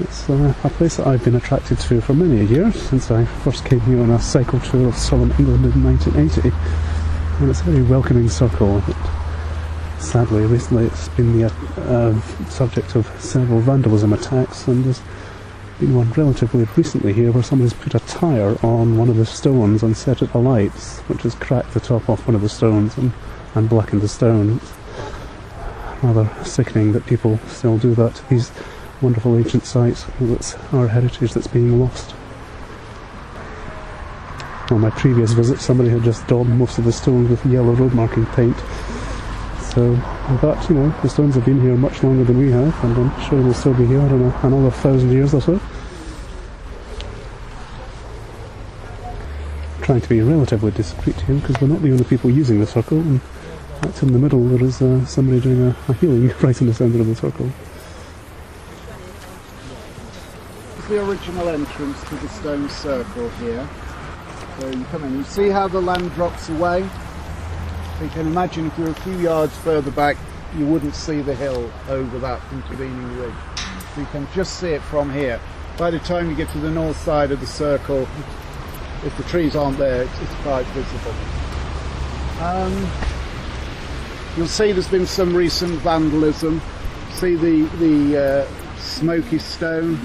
It's 0.00 0.30
uh, 0.30 0.54
a 0.64 0.70
place 0.70 0.96
that 0.96 1.06
I've 1.06 1.22
been 1.22 1.36
attracted 1.36 1.78
to 1.78 2.00
for 2.00 2.14
many 2.14 2.46
years 2.46 2.74
since 2.80 3.10
I 3.10 3.26
first 3.26 3.66
came 3.66 3.80
here 3.80 4.00
on 4.00 4.10
a 4.10 4.18
cycle 4.18 4.58
tour 4.60 4.88
of 4.88 4.96
southern 4.96 5.30
England 5.32 5.66
in 5.66 5.84
1980. 5.84 6.56
And 7.40 7.48
it's 7.48 7.62
a 7.62 7.64
very 7.64 7.82
welcoming 7.82 8.28
circle. 8.28 8.82
But 8.86 8.96
sadly, 9.98 10.44
recently 10.44 10.84
it's 10.84 11.08
been 11.08 11.38
the 11.38 11.46
uh, 11.78 12.20
subject 12.50 12.94
of 12.96 13.06
several 13.18 13.60
vandalism 13.60 14.12
attacks, 14.12 14.68
and 14.68 14.84
there's 14.84 15.00
been 15.78 15.94
one 15.94 16.12
relatively 16.12 16.66
recently 16.76 17.14
here 17.14 17.32
where 17.32 17.42
somebody's 17.42 17.72
put 17.72 17.94
a 17.94 18.00
tyre 18.00 18.58
on 18.62 18.98
one 18.98 19.08
of 19.08 19.16
the 19.16 19.24
stones 19.24 19.82
and 19.82 19.96
set 19.96 20.20
it 20.20 20.34
alight, 20.34 20.70
which 21.08 21.22
has 21.22 21.34
cracked 21.34 21.72
the 21.72 21.80
top 21.80 22.10
off 22.10 22.26
one 22.26 22.34
of 22.34 22.42
the 22.42 22.48
stones 22.50 22.98
and, 22.98 23.10
and 23.54 23.70
blackened 23.70 24.02
the 24.02 24.08
stone. 24.08 24.58
It's 24.58 26.02
rather 26.02 26.30
sickening 26.44 26.92
that 26.92 27.06
people 27.06 27.38
still 27.48 27.78
do 27.78 27.94
that 27.94 28.16
to 28.16 28.28
these 28.28 28.52
wonderful 29.00 29.34
ancient 29.38 29.64
sites. 29.64 30.04
It's 30.20 30.56
our 30.74 30.88
heritage 30.88 31.32
that's 31.32 31.46
being 31.46 31.80
lost. 31.80 32.14
On 34.70 34.80
my 34.80 34.90
previous 34.90 35.32
visit, 35.32 35.58
somebody 35.58 35.90
had 35.90 36.04
just 36.04 36.24
daubed 36.28 36.48
most 36.48 36.78
of 36.78 36.84
the 36.84 36.92
stones 36.92 37.28
with 37.28 37.44
yellow 37.44 37.72
road 37.72 37.92
marking 37.92 38.24
paint. 38.26 38.56
So, 39.74 39.90
with 39.90 40.40
that, 40.42 40.64
you 40.68 40.76
know, 40.76 40.94
the 41.02 41.08
stones 41.08 41.34
have 41.34 41.44
been 41.44 41.60
here 41.60 41.74
much 41.76 42.04
longer 42.04 42.22
than 42.22 42.38
we 42.38 42.52
have, 42.52 42.84
and 42.84 42.96
I'm 42.96 43.20
sure 43.28 43.42
they'll 43.42 43.52
still 43.52 43.74
be 43.74 43.86
here 43.86 43.98
in 43.98 44.12
a, 44.12 44.40
another 44.46 44.70
thousand 44.70 45.10
years 45.10 45.34
or 45.34 45.40
so. 45.40 45.60
Trying 49.82 50.02
to 50.02 50.08
be 50.08 50.20
relatively 50.20 50.70
discreet 50.70 51.20
here 51.22 51.34
because 51.34 51.60
we're 51.60 51.66
not 51.66 51.82
the 51.82 51.90
only 51.90 52.04
people 52.04 52.30
using 52.30 52.60
the 52.60 52.66
circle, 52.66 52.98
and 52.98 53.20
right 53.82 54.02
in 54.04 54.12
the 54.12 54.20
middle 54.20 54.46
there 54.50 54.62
is 54.62 54.80
uh, 54.80 55.04
somebody 55.04 55.40
doing 55.40 55.62
a, 55.62 55.76
a 55.88 55.94
healing 55.94 56.28
right 56.42 56.60
in 56.60 56.68
the 56.68 56.74
centre 56.74 57.00
of 57.00 57.08
the 57.08 57.16
circle. 57.16 57.50
This 60.76 60.84
is 60.84 60.88
the 60.90 61.04
original 61.04 61.48
entrance 61.48 62.04
to 62.08 62.14
the 62.14 62.28
stone 62.28 62.68
circle 62.68 63.28
here. 63.30 63.68
You 64.68 64.84
come 64.90 65.04
in, 65.04 65.16
you 65.16 65.24
see 65.24 65.48
how 65.48 65.68
the 65.68 65.80
land 65.80 66.12
drops 66.14 66.50
away? 66.50 66.82
You 68.02 68.08
can 68.10 68.26
imagine 68.26 68.66
if 68.66 68.78
you're 68.78 68.90
a 68.90 68.94
few 68.94 69.18
yards 69.18 69.56
further 69.58 69.90
back, 69.90 70.16
you 70.56 70.66
wouldn't 70.66 70.94
see 70.94 71.22
the 71.22 71.34
hill 71.34 71.70
over 71.88 72.18
that 72.18 72.40
intervening 72.52 73.16
ridge. 73.18 73.34
You 73.96 74.04
can 74.06 74.28
just 74.34 74.60
see 74.60 74.68
it 74.68 74.82
from 74.82 75.10
here. 75.10 75.40
By 75.78 75.90
the 75.90 75.98
time 76.00 76.28
you 76.28 76.36
get 76.36 76.50
to 76.50 76.58
the 76.58 76.70
north 76.70 76.98
side 76.98 77.30
of 77.30 77.40
the 77.40 77.46
circle, 77.46 78.06
if 79.04 79.16
the 79.16 79.22
trees 79.24 79.56
aren't 79.56 79.78
there, 79.78 80.02
it's, 80.02 80.20
it's 80.20 80.34
quite 80.42 80.66
visible. 80.66 81.14
Um, 82.40 82.86
you'll 84.36 84.46
see 84.46 84.72
there's 84.72 84.88
been 84.88 85.06
some 85.06 85.34
recent 85.34 85.80
vandalism. 85.80 86.60
See 87.12 87.34
the 87.34 87.62
the 87.78 88.18
uh, 88.18 88.59
smoky 88.80 89.38
stone 89.38 89.98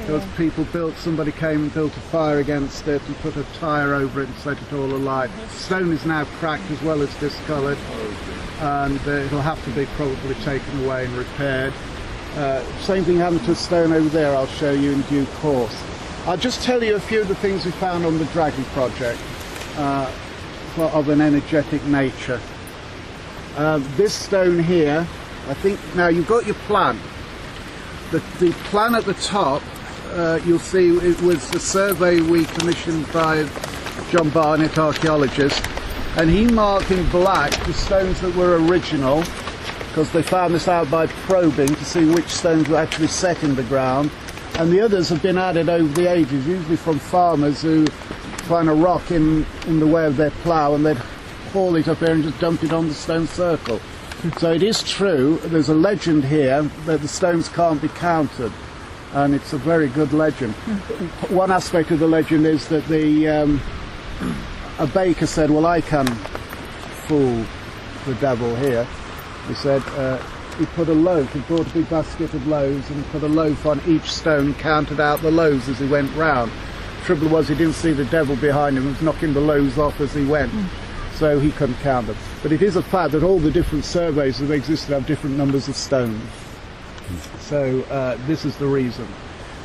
because 0.00 0.24
people 0.36 0.64
built. 0.72 0.96
Somebody 0.96 1.32
came 1.32 1.62
and 1.64 1.74
built 1.74 1.96
a 1.96 2.00
fire 2.00 2.38
against 2.38 2.86
it 2.86 3.02
and 3.06 3.16
put 3.18 3.36
a 3.36 3.44
tyre 3.58 3.94
over 3.94 4.22
it 4.22 4.28
and 4.28 4.36
set 4.38 4.60
it 4.60 4.72
all 4.72 4.94
alight. 4.94 5.30
Stone 5.50 5.92
is 5.92 6.04
now 6.04 6.24
cracked 6.38 6.70
as 6.70 6.80
well 6.82 7.02
as 7.02 7.14
discoloured, 7.18 7.78
and 8.60 9.00
uh, 9.06 9.10
it'll 9.10 9.40
have 9.40 9.62
to 9.64 9.70
be 9.70 9.86
probably 9.96 10.34
taken 10.36 10.84
away 10.84 11.04
and 11.04 11.14
repaired. 11.14 11.72
Uh, 12.34 12.62
same 12.80 13.04
thing 13.04 13.16
happened 13.16 13.44
to 13.44 13.52
a 13.52 13.56
stone 13.56 13.92
over 13.92 14.08
there. 14.10 14.34
I'll 14.36 14.46
show 14.46 14.72
you 14.72 14.92
in 14.92 15.02
due 15.02 15.26
course. 15.40 15.76
I'll 16.26 16.36
just 16.36 16.62
tell 16.62 16.84
you 16.84 16.94
a 16.94 17.00
few 17.00 17.22
of 17.22 17.28
the 17.28 17.34
things 17.36 17.64
we 17.64 17.70
found 17.72 18.04
on 18.04 18.18
the 18.18 18.26
Dragon 18.26 18.64
project 18.66 19.18
uh, 19.76 20.10
of 20.76 21.08
an 21.08 21.20
energetic 21.20 21.82
nature. 21.84 22.40
Uh, 23.56 23.80
this 23.96 24.14
stone 24.14 24.62
here, 24.62 25.06
I 25.48 25.54
think 25.54 25.80
now 25.96 26.08
you've 26.08 26.28
got 26.28 26.46
your 26.46 26.54
plan. 26.66 26.98
The, 28.10 28.20
the 28.38 28.52
plan 28.70 28.94
at 28.94 29.04
the 29.04 29.14
top, 29.14 29.62
uh, 30.12 30.40
you'll 30.46 30.58
see 30.58 30.88
it 30.88 31.20
was 31.20 31.54
a 31.54 31.60
survey 31.60 32.20
we 32.20 32.46
commissioned 32.46 33.10
by 33.12 33.46
John 34.10 34.30
Barnett, 34.30 34.78
archaeologist, 34.78 35.62
and 36.16 36.30
he 36.30 36.46
marked 36.46 36.90
in 36.90 37.06
black 37.10 37.50
the 37.66 37.74
stones 37.74 38.20
that 38.22 38.34
were 38.34 38.56
original 38.66 39.22
because 39.88 40.10
they 40.12 40.22
found 40.22 40.54
this 40.54 40.68
out 40.68 40.90
by 40.90 41.06
probing 41.06 41.68
to 41.68 41.84
see 41.84 42.06
which 42.10 42.28
stones 42.28 42.68
were 42.68 42.78
actually 42.78 43.08
set 43.08 43.42
in 43.42 43.54
the 43.54 43.62
ground. 43.64 44.10
And 44.58 44.72
the 44.72 44.80
others 44.80 45.10
have 45.10 45.22
been 45.22 45.36
added 45.36 45.68
over 45.68 45.92
the 45.92 46.10
ages, 46.10 46.46
usually 46.46 46.76
from 46.76 46.98
farmers 46.98 47.60
who 47.60 47.86
find 48.48 48.70
a 48.70 48.72
rock 48.72 49.10
in, 49.10 49.44
in 49.66 49.78
the 49.78 49.86
way 49.86 50.06
of 50.06 50.16
their 50.16 50.30
plough 50.30 50.74
and 50.74 50.86
they'd 50.86 50.96
haul 51.52 51.76
it 51.76 51.88
up 51.88 51.98
there 51.98 52.14
and 52.14 52.22
just 52.24 52.38
dump 52.40 52.64
it 52.64 52.72
on 52.72 52.88
the 52.88 52.94
stone 52.94 53.26
circle. 53.26 53.80
So 54.38 54.52
it 54.52 54.64
is 54.64 54.82
true, 54.82 55.38
there's 55.44 55.68
a 55.68 55.74
legend 55.74 56.24
here 56.24 56.62
that 56.86 57.00
the 57.00 57.08
stones 57.08 57.48
can't 57.48 57.80
be 57.80 57.88
counted. 57.88 58.52
And 59.12 59.34
it's 59.34 59.52
a 59.52 59.58
very 59.58 59.88
good 59.88 60.12
legend. 60.12 60.54
One 61.30 61.50
aspect 61.50 61.90
of 61.92 62.00
the 62.00 62.08
legend 62.08 62.44
is 62.44 62.68
that 62.68 62.84
the 62.88 63.28
um, 63.28 63.60
a 64.78 64.86
baker 64.86 65.26
said, 65.26 65.50
"Well, 65.50 65.66
I 65.66 65.80
can 65.80 66.06
fool 67.06 67.44
the 68.06 68.14
devil 68.20 68.54
here." 68.56 68.86
He 69.46 69.54
said 69.54 69.82
uh, 69.96 70.18
he 70.58 70.66
put 70.66 70.88
a 70.88 70.94
loaf, 70.94 71.32
he 71.32 71.40
brought 71.40 71.66
a 71.68 71.70
big 71.70 71.88
basket 71.88 72.34
of 72.34 72.46
loaves, 72.46 72.90
and 72.90 73.06
put 73.06 73.22
a 73.22 73.28
loaf 73.28 73.64
on 73.64 73.80
each 73.86 74.10
stone, 74.10 74.52
counted 74.54 75.00
out 75.00 75.22
the 75.22 75.30
loaves 75.30 75.68
as 75.68 75.78
he 75.78 75.86
went 75.86 76.14
round. 76.16 76.50
Trouble 77.04 77.28
was, 77.28 77.48
he 77.48 77.54
didn't 77.54 77.74
see 77.74 77.92
the 77.92 78.04
devil 78.06 78.36
behind 78.36 78.76
him, 78.76 78.82
he 78.82 78.88
was 78.90 79.00
knocking 79.00 79.32
the 79.32 79.40
loaves 79.40 79.78
off 79.78 80.00
as 80.00 80.12
he 80.12 80.26
went, 80.26 80.52
so 81.18 81.40
he 81.40 81.50
couldn't 81.50 81.76
count 81.76 82.06
them. 82.06 82.16
But 82.42 82.52
it 82.52 82.62
is 82.62 82.76
a 82.76 82.82
fact 82.82 83.12
that 83.12 83.22
all 83.22 83.38
the 83.38 83.50
different 83.50 83.84
surveys 83.84 84.38
that 84.38 84.50
existed 84.50 84.92
have 84.92 85.06
different 85.06 85.36
numbers 85.36 85.68
of 85.68 85.76
stones. 85.76 86.22
So 87.40 87.82
uh, 87.90 88.18
this 88.26 88.44
is 88.44 88.56
the 88.56 88.66
reason. 88.66 89.06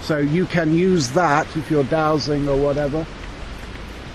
So 0.02 0.18
you 0.18 0.46
can 0.46 0.74
use 0.74 1.10
that 1.12 1.48
if 1.56 1.70
you're 1.70 1.84
dowsing 1.86 2.50
or 2.50 2.58
whatever 2.58 3.06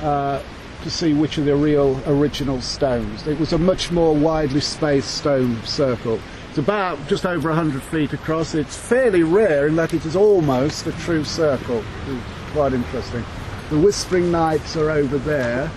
uh, 0.00 0.42
to 0.83 0.90
see 0.90 1.14
which 1.14 1.38
are 1.38 1.45
the 1.45 1.57
real 1.57 2.00
original 2.07 2.61
stones. 2.61 3.26
It 3.26 3.38
was 3.38 3.52
a 3.52 3.59
much 3.59 3.90
more 3.90 4.14
widely 4.14 4.61
spaced 4.61 5.18
stone 5.18 5.62
circle. 5.64 6.21
It's 6.49 6.59
about 6.59 6.99
just 7.09 7.25
over 7.25 7.49
100 7.49 7.83
feet 7.83 8.12
across. 8.12 8.54
It's 8.54 8.76
fairly 8.76 9.23
rare 9.23 9.68
in 9.68 9.76
that 9.76 9.95
it 9.95 10.04
is 10.04 10.16
almost 10.16 10.87
a 10.87 10.92
true 10.92 11.25
circle. 11.25 11.85
It's 12.07 12.52
quite 12.52 12.73
interesting. 12.73 13.25
The 13.71 13.78
Whispering 13.78 14.30
Knights 14.30 14.76
are 14.76 14.90
over 14.90 15.18
there, 15.18 15.71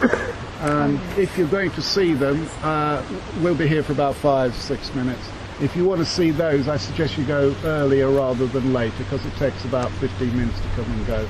if 1.17 1.37
you're 1.37 1.47
going 1.47 1.71
to 1.71 1.81
see 1.81 2.13
them, 2.13 2.47
uh, 2.61 3.03
we'll 3.41 3.55
be 3.55 3.67
here 3.67 3.83
for 3.83 3.93
about 3.93 4.15
five, 4.15 4.53
six 4.55 4.93
minutes. 4.93 5.21
If 5.59 5.75
you 5.75 5.85
want 5.85 5.99
to 5.99 6.05
see 6.05 6.31
those, 6.31 6.67
I 6.67 6.77
suggest 6.77 7.17
you 7.17 7.23
go 7.25 7.55
earlier 7.63 8.09
rather 8.09 8.47
than 8.47 8.73
later 8.73 8.97
because 8.97 9.25
it 9.25 9.35
takes 9.37 9.63
about 9.65 9.91
15 9.93 10.35
minutes 10.35 10.59
to 10.59 10.67
come 10.69 10.91
and 10.91 11.07
go. 11.07 11.27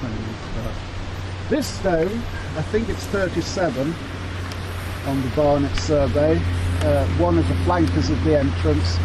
20 0.00 0.14
minutes 0.14 0.42
to 0.42 0.62
go. 0.62 0.70
This 1.48 1.66
stone, 1.66 2.22
I 2.56 2.62
think 2.62 2.88
it's 2.88 3.04
37 3.06 3.94
on 5.06 5.22
the 5.22 5.28
Barnett 5.28 5.76
survey, 5.76 6.40
uh, 6.82 7.06
one 7.18 7.38
of 7.38 7.48
the 7.48 7.54
flankers 7.64 8.10
of 8.10 8.22
the 8.24 8.38
entrance, 8.38 8.98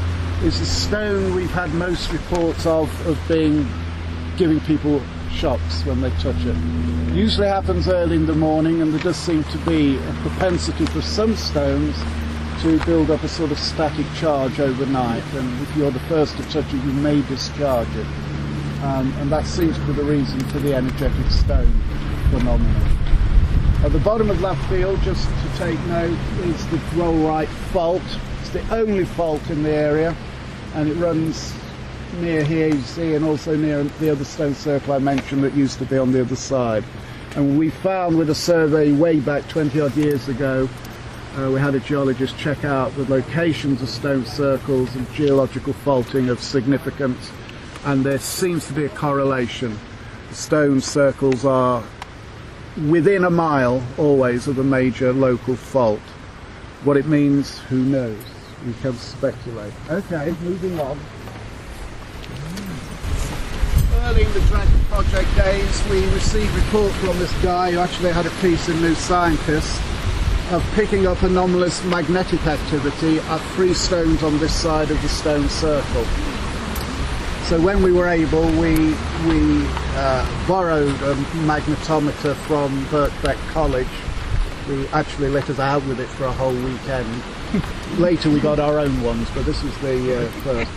is 0.44 0.60
a 0.60 0.66
stone 0.66 1.36
we've 1.36 1.52
had 1.52 1.72
most 1.76 2.12
reports 2.12 2.66
of 2.66 2.90
of 3.08 3.20
being 3.28 3.70
giving 4.38 4.60
people 4.62 5.02
shocks 5.32 5.84
when 5.86 6.02
they 6.02 6.10
touch 6.12 6.46
it. 6.46 6.56
Usually 7.14 7.48
happens 7.48 7.88
early 7.88 8.16
in 8.16 8.26
the 8.26 8.36
morning, 8.36 8.82
and 8.82 8.94
there 8.94 9.02
does 9.02 9.18
seem 9.18 9.44
to 9.46 9.58
be 9.60 9.98
a 9.98 10.14
propensity 10.22 10.86
for 10.88 11.02
some 11.02 11.36
stones 11.36 11.98
to 12.62 12.80
build 12.86 13.10
up 13.10 13.24
a 13.24 13.28
sort 13.28 13.52
of 13.52 13.60
static 13.60 14.06
charge 14.16 14.60
overnight. 14.60 15.24
And 15.34 15.62
if 15.62 15.76
you're 15.76 15.92
the 15.92 16.00
first 16.02 16.38
to 16.38 16.44
touch 16.44 16.72
it, 16.74 16.84
you 16.86 16.94
may 16.94 17.22
discharge 17.24 17.94
it. 17.96 18.06
Um, 18.84 19.14
and 19.20 19.32
that 19.32 19.46
seems 19.46 19.76
to 19.78 19.86
be 19.86 19.94
the 19.94 20.04
reason 20.04 20.40
for 20.50 20.60
the 20.60 20.74
energetic 20.74 21.32
stone 21.32 21.72
phenomenon. 22.30 22.98
At 23.84 23.92
the 23.92 24.00
bottom 24.00 24.30
of 24.30 24.42
left 24.42 24.64
field, 24.70 25.02
just 25.02 25.28
to 25.28 25.58
take 25.58 25.80
note, 25.88 26.18
is 26.44 26.68
the 26.68 26.78
rollright 26.96 27.48
fault. 27.74 28.04
It's 28.42 28.50
the 28.52 28.68
only 28.74 29.06
fault 29.06 29.42
in 29.50 29.64
the 29.64 29.72
area, 29.72 30.16
and 30.76 30.88
it 30.88 30.96
runs 30.96 31.54
near 32.14 32.44
here, 32.44 32.68
you 32.68 32.82
see, 32.82 33.16
and 33.16 33.26
also 33.26 33.56
near 33.56 33.84
the 33.84 34.10
other 34.10 34.24
stone 34.24 34.56
circle 34.56 34.94
I 34.94 35.00
mentioned 35.00 35.44
that 35.44 35.54
used 35.54 35.80
to 35.80 35.86
be 35.86 35.98
on 35.98 36.12
the 36.12 36.22
other 36.22 36.36
side. 36.36 36.84
And 37.36 37.58
we 37.58 37.70
found 37.70 38.18
with 38.18 38.30
a 38.30 38.36
survey 38.36 38.92
way 38.92 39.20
back 39.20 39.48
20 39.48 39.80
odd 39.80 39.96
years 39.96 40.28
ago, 40.28 40.68
uh, 41.38 41.50
we 41.50 41.60
had 41.60 41.76
a 41.76 41.80
geologist 41.80 42.38
check 42.38 42.66
out 42.66 42.94
the 42.96 43.06
locations 43.06 43.82
of 43.82 43.88
stone 43.88 44.26
circles 44.26 44.94
and 44.96 45.10
geological 45.14 45.72
faulting 45.72 46.28
of 46.28 46.42
significance, 46.42 47.32
and 47.86 48.04
there 48.04 48.20
seems 48.20 48.68
to 48.68 48.74
be 48.74 48.84
a 48.84 48.90
correlation. 48.90 49.78
Stone 50.32 50.82
circles 50.82 51.46
are 51.46 51.84
within 52.90 53.24
a 53.24 53.30
mile 53.30 53.82
always 53.98 54.48
of 54.48 54.58
a 54.60 54.64
major 54.64 55.14
local 55.14 55.56
fault. 55.56 56.00
What 56.84 56.98
it 56.98 57.06
means, 57.06 57.60
who 57.60 57.84
knows? 57.84 58.18
We 58.66 58.74
can 58.82 58.94
speculate. 58.96 59.74
Okay, 59.90 60.36
moving 60.42 60.80
on. 60.80 61.00
Early 63.94 64.21
in 64.21 64.21
the 64.34 64.40
Dragon 64.42 64.80
Project 64.86 65.36
days, 65.36 65.90
we 65.90 66.06
received 66.14 66.56
report 66.56 66.94
from 66.94 67.20
this 67.20 67.34
guy 67.44 67.72
who 67.72 67.80
actually 67.80 68.14
had 68.14 68.26
a 68.26 68.30
piece 68.40 68.70
in 68.70 68.82
New 68.82 68.96
Scientist 68.96 69.82
of 70.52 70.64
picking 70.74 71.06
up 71.06 71.22
anomalous 71.24 71.84
magnetic 71.86 72.46
activity 72.48 73.20
at 73.20 73.38
three 73.56 73.74
stones 73.74 74.24
on 74.24 74.38
this 74.40 74.54
side 74.54 74.90
of 74.90 75.02
the 75.02 75.10
stone 75.10 75.50
circle. 75.50 76.06
So 77.46 77.60
when 77.60 77.84
we 77.84 77.92
were 77.92 78.08
able, 78.08 78.46
we 78.52 78.96
we 79.28 79.66
uh, 79.96 80.48
borrowed 80.48 80.96
a 81.02 81.16
magnetometer 81.44 82.34
from 82.48 82.86
Birkbeck 82.86 83.38
College. 83.50 83.88
We 84.70 84.88
actually 84.90 85.30
let 85.30 85.50
us 85.50 85.60
out 85.60 85.86
with 85.88 86.00
it 86.00 86.08
for 86.08 86.26
a 86.26 86.32
whole 86.32 86.54
weekend. 86.54 87.22
Later 88.00 88.30
we 88.30 88.40
got 88.40 88.60
our 88.60 88.80
own 88.80 89.02
ones, 89.02 89.28
but 89.34 89.44
this 89.44 89.62
was 89.62 89.78
the 89.80 90.26
uh, 90.26 90.30
first. 90.44 90.72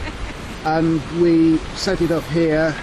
And 0.64 1.00
we 1.20 1.58
set 1.76 2.00
it 2.02 2.10
up 2.10 2.24
here. 2.24 2.74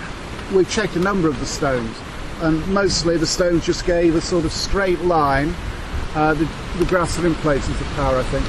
We 0.53 0.65
checked 0.65 0.95
a 0.95 0.99
number 0.99 1.27
of 1.27 1.39
the 1.39 1.45
stones, 1.45 1.95
and 2.41 2.65
mostly 2.67 3.17
the 3.17 3.27
stones 3.27 3.65
just 3.65 3.85
gave 3.85 4.15
a 4.15 4.21
sort 4.21 4.45
of 4.45 4.51
straight 4.51 5.01
line. 5.01 5.53
Uh, 6.15 6.33
the, 6.33 6.49
the 6.77 6.85
graphs 6.85 7.17
are 7.19 7.25
in 7.25 7.35
places 7.35 7.79
of 7.79 7.87
power, 7.95 8.17
I 8.17 8.23
think 8.23 8.45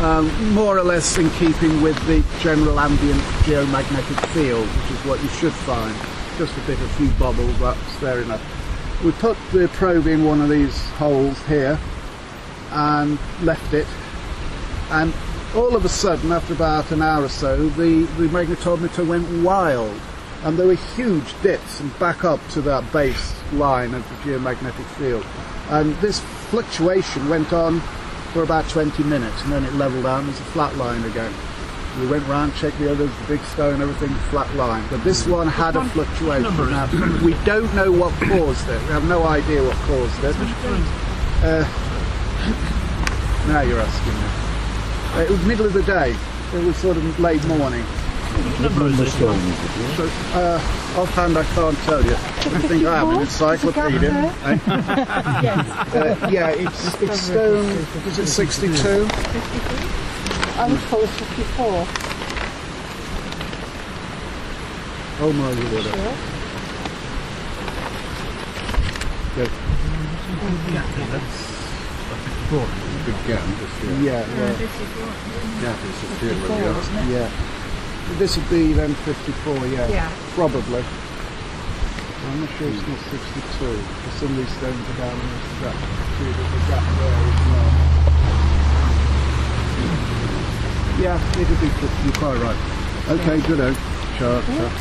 um, 0.00 0.52
more 0.52 0.76
or 0.76 0.82
less 0.82 1.18
in 1.18 1.30
keeping 1.30 1.80
with 1.80 1.96
the 2.06 2.24
general 2.40 2.80
ambient 2.80 3.20
geomagnetic 3.44 4.26
field, 4.32 4.66
which 4.66 4.98
is 4.98 5.06
what 5.06 5.22
you 5.22 5.28
should 5.28 5.52
find. 5.52 5.94
Just 6.36 6.56
a 6.58 6.60
bit, 6.62 6.78
of 6.80 6.84
a 6.84 6.94
few 6.94 7.08
bubbles, 7.12 7.58
that's 7.60 7.96
fair 7.96 8.20
enough. 8.20 8.42
We 9.04 9.12
put 9.12 9.36
the 9.52 9.68
probe 9.68 10.06
in 10.06 10.24
one 10.24 10.40
of 10.40 10.48
these 10.48 10.76
holes 10.90 11.40
here 11.46 11.78
and 12.70 13.18
left 13.42 13.72
it, 13.72 13.86
and 14.90 15.14
all 15.54 15.76
of 15.76 15.84
a 15.84 15.88
sudden, 15.88 16.32
after 16.32 16.54
about 16.54 16.90
an 16.90 17.00
hour 17.00 17.24
or 17.24 17.28
so, 17.28 17.68
the, 17.70 18.02
the 18.18 18.26
magnetometer 18.28 19.06
went 19.06 19.44
wild, 19.44 19.96
and 20.44 20.58
there 20.58 20.66
were 20.66 20.74
huge 20.74 21.40
dips 21.42 21.80
and 21.80 21.98
back 21.98 22.22
up 22.22 22.38
to 22.50 22.60
that 22.60 22.92
base 22.92 23.34
line 23.54 23.94
of 23.94 24.06
the 24.08 24.14
geomagnetic 24.16 24.84
field. 24.96 25.24
And 25.70 25.94
this 25.96 26.20
fluctuation 26.50 27.30
went 27.30 27.52
on 27.52 27.80
for 28.32 28.42
about 28.42 28.68
20 28.68 29.02
minutes 29.04 29.42
and 29.42 29.52
then 29.52 29.64
it 29.64 29.72
leveled 29.74 30.04
out 30.04 30.18
and 30.18 30.28
was 30.28 30.38
a 30.38 30.44
flat 30.44 30.76
line 30.76 31.02
again. 31.04 31.32
We 31.98 32.08
went 32.08 32.26
round, 32.26 32.54
checked 32.56 32.78
the 32.78 32.90
others, 32.90 33.10
the 33.20 33.36
big 33.36 33.40
stone, 33.46 33.80
everything 33.80 34.14
flat 34.28 34.52
line. 34.54 34.84
But 34.90 35.02
this 35.02 35.26
one 35.26 35.46
had 35.46 35.76
a 35.76 35.84
fluctuation. 35.90 36.54
Now, 36.70 36.86
we 37.24 37.32
don't 37.44 37.72
know 37.74 37.90
what 37.90 38.12
caused 38.14 38.68
it. 38.68 38.80
We 38.82 38.88
have 38.88 39.08
no 39.08 39.24
idea 39.24 39.62
what 39.62 39.76
caused 39.86 40.24
it. 40.24 40.36
Uh, 41.42 41.64
now 43.48 43.60
you're 43.62 43.80
asking 43.80 44.12
me. 44.12 45.22
It 45.24 45.30
was 45.30 45.46
middle 45.46 45.66
of 45.66 45.72
the 45.72 45.84
day. 45.84 46.14
It 46.52 46.64
was 46.64 46.76
sort 46.76 46.96
of 46.96 47.20
late 47.20 47.44
morning. 47.46 47.84
Number 48.34 49.06
stone 49.06 49.38
is 49.38 49.58
it? 49.64 49.96
So, 49.96 50.04
uh, 50.34 51.00
offhand, 51.00 51.36
I 51.38 51.44
can't 51.44 51.78
tell 51.78 52.04
you. 52.04 52.14
I 52.14 52.58
think 52.66 52.84
I 52.86 52.98
have 52.98 53.08
an 53.10 53.20
encyclopedia. 53.20 54.10
Yes. 55.42 55.80
Uh, 55.94 56.28
yeah, 56.28 56.48
it's, 56.48 56.94
it's 57.02 57.20
stone, 57.20 57.66
is 58.08 58.18
it 58.18 58.26
62? 58.26 59.06
I 60.56 60.66
was 60.68 60.82
told 60.90 61.08
54. 61.08 61.86
Oh 65.20 65.32
my 65.32 65.50
lord. 65.52 65.84
Sure. 65.84 66.14
Good. 69.36 69.50
Big 73.04 73.18
gap, 73.26 73.42
just 73.58 73.76
here. 73.82 73.96
Yeah, 74.02 74.26
yeah, 74.26 74.52
Gap 75.62 75.78
is 75.84 76.00
just 76.00 76.20
here, 76.20 76.34
where 76.34 76.48
the 76.48 76.66
other- 76.70 77.10
yeah. 77.10 77.28
This 78.18 78.36
would 78.36 78.48
be 78.48 78.72
then 78.72 78.94
54, 78.94 79.66
yeah. 79.66 79.88
Yeah. 79.88 80.12
Probably. 80.34 80.84
I'm 82.26 82.40
not 82.40 82.50
sure 82.56 82.68
it's 82.68 82.86
not 82.86 82.98
62, 83.10 83.32
because 83.66 84.14
some 84.20 84.30
of 84.30 84.36
these 84.36 84.48
stones 84.56 84.88
are 84.88 84.96
down 84.98 85.18
in 85.18 85.26
this 85.28 85.60
gap. 85.60 85.74
See, 85.74 86.24
there's 86.24 86.52
a 86.52 86.62
gap 86.70 86.84
there 86.98 87.16
as 87.26 87.40
well. 87.50 87.70
Yeah, 91.00 91.40
it'll 91.40 91.60
be 91.60 91.68
50, 91.68 92.04
you're 92.04 92.14
quite 92.14 92.38
right. 92.40 92.60
Okay, 93.08 93.40
good 93.48 93.60
oak. 93.60 93.76
Chart, 94.16 94.44
chart. 94.46 94.72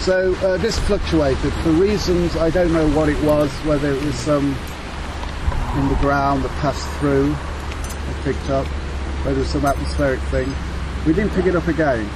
So 0.00 0.34
uh, 0.42 0.56
this 0.58 0.78
fluctuated 0.80 1.52
for 1.62 1.70
reasons 1.70 2.36
I 2.36 2.50
don't 2.50 2.72
know 2.72 2.88
what 2.90 3.08
it 3.08 3.22
was, 3.22 3.50
whether 3.64 3.92
it 3.92 4.02
was 4.02 4.14
some 4.16 4.56
in 5.78 5.88
the 5.88 5.96
ground 6.00 6.42
that 6.44 6.50
passed 6.60 6.86
through 6.98 7.30
or 7.32 8.14
picked 8.24 8.50
up, 8.50 8.66
whether 9.24 9.36
it 9.36 9.40
was 9.40 9.48
some 9.48 9.64
atmospheric 9.64 10.20
thing. 10.32 10.52
We 11.06 11.12
didn't 11.14 11.32
pick 11.32 11.46
it 11.46 11.54
up 11.54 11.68
again. 11.68 12.08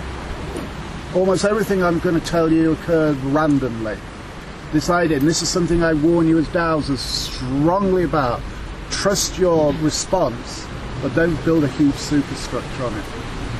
Almost 1.14 1.47
everything 1.47 1.83
I'm 1.83 2.01
going 2.01 2.21
to 2.21 2.27
tell 2.27 2.53
you 2.53 2.73
occurred 2.73 3.16
randomly. 3.25 3.97
Decided, 4.73 5.21
and 5.21 5.27
this 5.27 5.40
is 5.40 5.49
something 5.49 5.83
I 5.83 5.94
warn 5.94 6.29
you 6.29 6.38
as 6.38 6.47
dowsers 6.49 6.99
strongly 6.99 8.05
about. 8.05 8.42
Trust 8.90 9.38
your 9.38 9.73
response, 9.75 10.66
but 11.01 11.14
don't 11.14 11.42
build 11.47 11.64
a 11.64 11.68
huge 11.68 11.94
superstructure 11.94 12.85
on 12.85 12.92
it. 12.92 13.05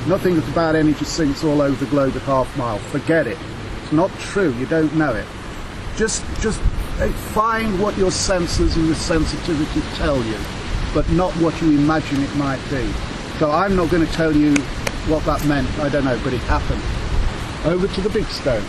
Nothing 0.07 0.37
about 0.37 0.75
energy 0.75 1.05
sinks 1.05 1.43
all 1.43 1.63
over 1.63 1.83
the 1.83 1.89
globe 1.89 2.15
at 2.15 2.21
half 2.21 2.55
mile. 2.55 2.77
Forget 2.77 3.25
it. 3.25 3.37
It's 3.81 3.91
not 3.91 4.11
true. 4.19 4.53
You 4.53 4.67
don't 4.67 4.93
know 4.95 5.15
it. 5.15 5.25
Just, 5.97 6.23
just 6.41 6.61
uh, 6.99 7.09
find 7.33 7.81
what 7.81 7.97
your 7.97 8.11
senses 8.11 8.77
and 8.77 8.85
your 8.85 8.95
sensitivity 8.95 9.81
tell 9.95 10.23
you, 10.23 10.37
but 10.93 11.09
not 11.09 11.33
what 11.37 11.59
you 11.63 11.79
imagine 11.79 12.21
it 12.21 12.35
might 12.35 12.61
be. 12.69 12.87
So 13.39 13.49
I'm 13.49 13.75
not 13.75 13.89
going 13.89 14.05
to 14.05 14.13
tell 14.13 14.35
you 14.35 14.53
what 15.07 15.25
that 15.25 15.43
meant. 15.47 15.67
I 15.79 15.89
don't 15.89 16.05
know, 16.05 16.19
but 16.23 16.33
it 16.33 16.41
happened. 16.41 16.98
Over 17.65 17.87
to 17.89 18.01
the 18.01 18.09
big 18.09 18.25
stone. 18.25 18.63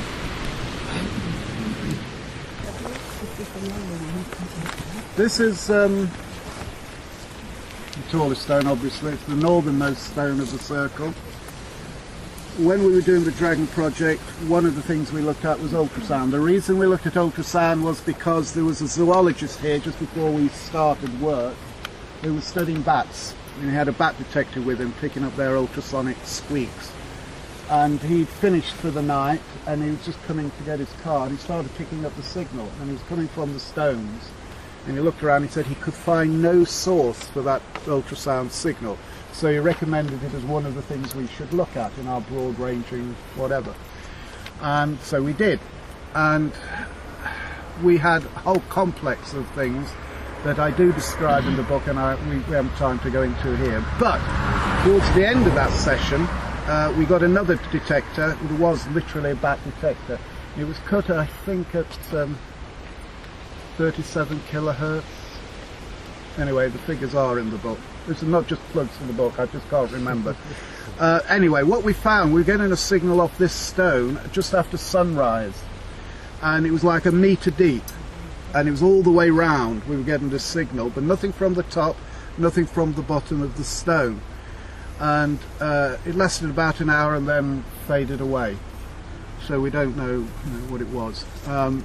This 5.16 5.38
is 5.38 5.70
um, 5.70 6.10
the 7.92 8.10
tallest 8.10 8.42
stone, 8.42 8.66
obviously. 8.66 9.12
It's 9.12 9.22
the 9.24 9.36
northernmost 9.36 10.10
stone 10.10 10.40
of 10.40 10.50
the 10.50 10.58
circle. 10.58 11.12
When 12.58 12.84
we 12.84 12.92
were 12.92 13.00
doing 13.00 13.22
the 13.22 13.30
Dragon 13.30 13.68
project, 13.68 14.20
one 14.48 14.66
of 14.66 14.74
the 14.74 14.82
things 14.82 15.12
we 15.12 15.20
looked 15.20 15.44
at 15.44 15.60
was 15.60 15.70
ultrasound. 15.70 16.32
The 16.32 16.40
reason 16.40 16.76
we 16.76 16.86
looked 16.86 17.06
at 17.06 17.12
ultrasound 17.14 17.82
was 17.82 18.00
because 18.00 18.52
there 18.54 18.64
was 18.64 18.80
a 18.80 18.88
zoologist 18.88 19.60
here 19.60 19.78
just 19.78 20.00
before 20.00 20.32
we 20.32 20.48
started 20.48 21.20
work 21.20 21.54
who 22.22 22.34
was 22.34 22.44
studying 22.44 22.82
bats. 22.82 23.36
And 23.60 23.70
he 23.70 23.74
had 23.74 23.86
a 23.86 23.92
bat 23.92 24.18
detector 24.18 24.60
with 24.60 24.80
him, 24.80 24.92
picking 25.00 25.22
up 25.22 25.36
their 25.36 25.56
ultrasonic 25.56 26.16
squeaks. 26.24 26.90
And 27.70 28.00
he'd 28.00 28.28
finished 28.28 28.74
for 28.74 28.90
the 28.90 29.02
night, 29.02 29.40
and 29.66 29.82
he 29.82 29.90
was 29.90 30.04
just 30.04 30.20
coming 30.24 30.50
to 30.50 30.62
get 30.64 30.80
his 30.80 30.92
car, 31.02 31.26
and 31.26 31.32
he 31.32 31.38
started 31.38 31.72
picking 31.76 32.04
up 32.04 32.14
the 32.16 32.22
signal, 32.22 32.68
and 32.80 32.88
he 32.88 32.94
was 32.94 33.02
coming 33.04 33.28
from 33.28 33.52
the 33.52 33.60
stones. 33.60 34.28
And 34.86 34.96
he 34.96 35.00
looked 35.00 35.22
around, 35.22 35.42
and 35.42 35.46
he 35.46 35.52
said 35.52 35.66
he 35.66 35.76
could 35.76 35.94
find 35.94 36.42
no 36.42 36.64
source 36.64 37.22
for 37.28 37.42
that 37.42 37.62
ultrasound 37.84 38.50
signal. 38.50 38.98
So 39.32 39.52
he 39.52 39.58
recommended 39.58 40.22
it 40.24 40.34
as 40.34 40.42
one 40.42 40.66
of 40.66 40.74
the 40.74 40.82
things 40.82 41.14
we 41.14 41.28
should 41.28 41.52
look 41.52 41.76
at 41.76 41.96
in 41.98 42.08
our 42.08 42.20
broad 42.22 42.58
ranging 42.58 43.14
whatever. 43.36 43.74
And 44.60 44.98
so 45.00 45.22
we 45.22 45.32
did. 45.32 45.60
And 46.14 46.52
we 47.82 47.96
had 47.96 48.24
a 48.24 48.28
whole 48.28 48.62
complex 48.68 49.32
of 49.32 49.48
things 49.50 49.88
that 50.44 50.58
I 50.58 50.70
do 50.70 50.92
describe 50.92 51.44
in 51.44 51.56
the 51.56 51.62
book 51.62 51.86
and 51.86 51.98
I, 51.98 52.14
we, 52.28 52.38
we 52.38 52.54
haven't 52.54 52.74
time 52.76 52.98
to 53.00 53.10
go 53.10 53.22
into 53.22 53.56
here. 53.58 53.84
But 53.98 54.18
towards 54.84 55.08
the 55.14 55.26
end 55.26 55.46
of 55.46 55.54
that 55.54 55.70
session, 55.70 56.26
uh, 56.70 56.94
we 56.96 57.04
got 57.04 57.24
another 57.24 57.56
detector. 57.72 58.38
It 58.44 58.52
was 58.52 58.86
literally 58.88 59.32
a 59.32 59.34
bat 59.34 59.58
detector. 59.64 60.20
It 60.56 60.64
was 60.64 60.78
cut, 60.78 61.10
I 61.10 61.26
think, 61.26 61.74
at 61.74 62.14
um, 62.14 62.38
37 63.76 64.38
kilohertz. 64.50 65.02
Anyway, 66.38 66.68
the 66.68 66.78
figures 66.78 67.14
are 67.16 67.40
in 67.40 67.50
the 67.50 67.58
book. 67.58 67.78
This 68.06 68.22
is 68.22 68.28
not 68.28 68.46
just 68.46 68.62
plugs 68.68 68.92
in 69.00 69.08
the 69.08 69.12
book, 69.12 69.40
I 69.40 69.46
just 69.46 69.68
can't 69.68 69.90
remember. 69.90 70.36
Uh, 70.98 71.22
anyway, 71.30 71.62
what 71.62 71.82
we 71.82 71.94
found, 71.94 72.30
we 72.30 72.38
were 72.38 72.44
getting 72.44 72.72
a 72.72 72.76
signal 72.76 73.22
off 73.22 73.38
this 73.38 73.54
stone 73.54 74.20
just 74.32 74.52
after 74.52 74.76
sunrise. 74.76 75.58
And 76.42 76.66
it 76.66 76.72
was 76.72 76.84
like 76.84 77.06
a 77.06 77.12
metre 77.12 77.52
deep. 77.52 77.84
And 78.54 78.68
it 78.68 78.70
was 78.70 78.82
all 78.82 79.02
the 79.02 79.10
way 79.10 79.30
round. 79.30 79.82
We 79.84 79.96
were 79.96 80.02
getting 80.02 80.28
this 80.28 80.44
signal, 80.44 80.90
but 80.90 81.02
nothing 81.02 81.32
from 81.32 81.54
the 81.54 81.62
top, 81.62 81.96
nothing 82.36 82.66
from 82.66 82.92
the 82.92 83.02
bottom 83.02 83.40
of 83.40 83.56
the 83.56 83.64
stone. 83.64 84.20
And 85.00 85.38
uh, 85.60 85.96
it 86.04 86.14
lasted 86.14 86.50
about 86.50 86.80
an 86.80 86.90
hour 86.90 87.14
and 87.14 87.26
then 87.26 87.64
faded 87.88 88.20
away. 88.20 88.56
So 89.46 89.60
we 89.60 89.70
don't 89.70 89.96
know, 89.96 90.10
you 90.10 90.52
know 90.52 90.70
what 90.70 90.80
it 90.82 90.88
was. 90.88 91.24
Um, 91.48 91.82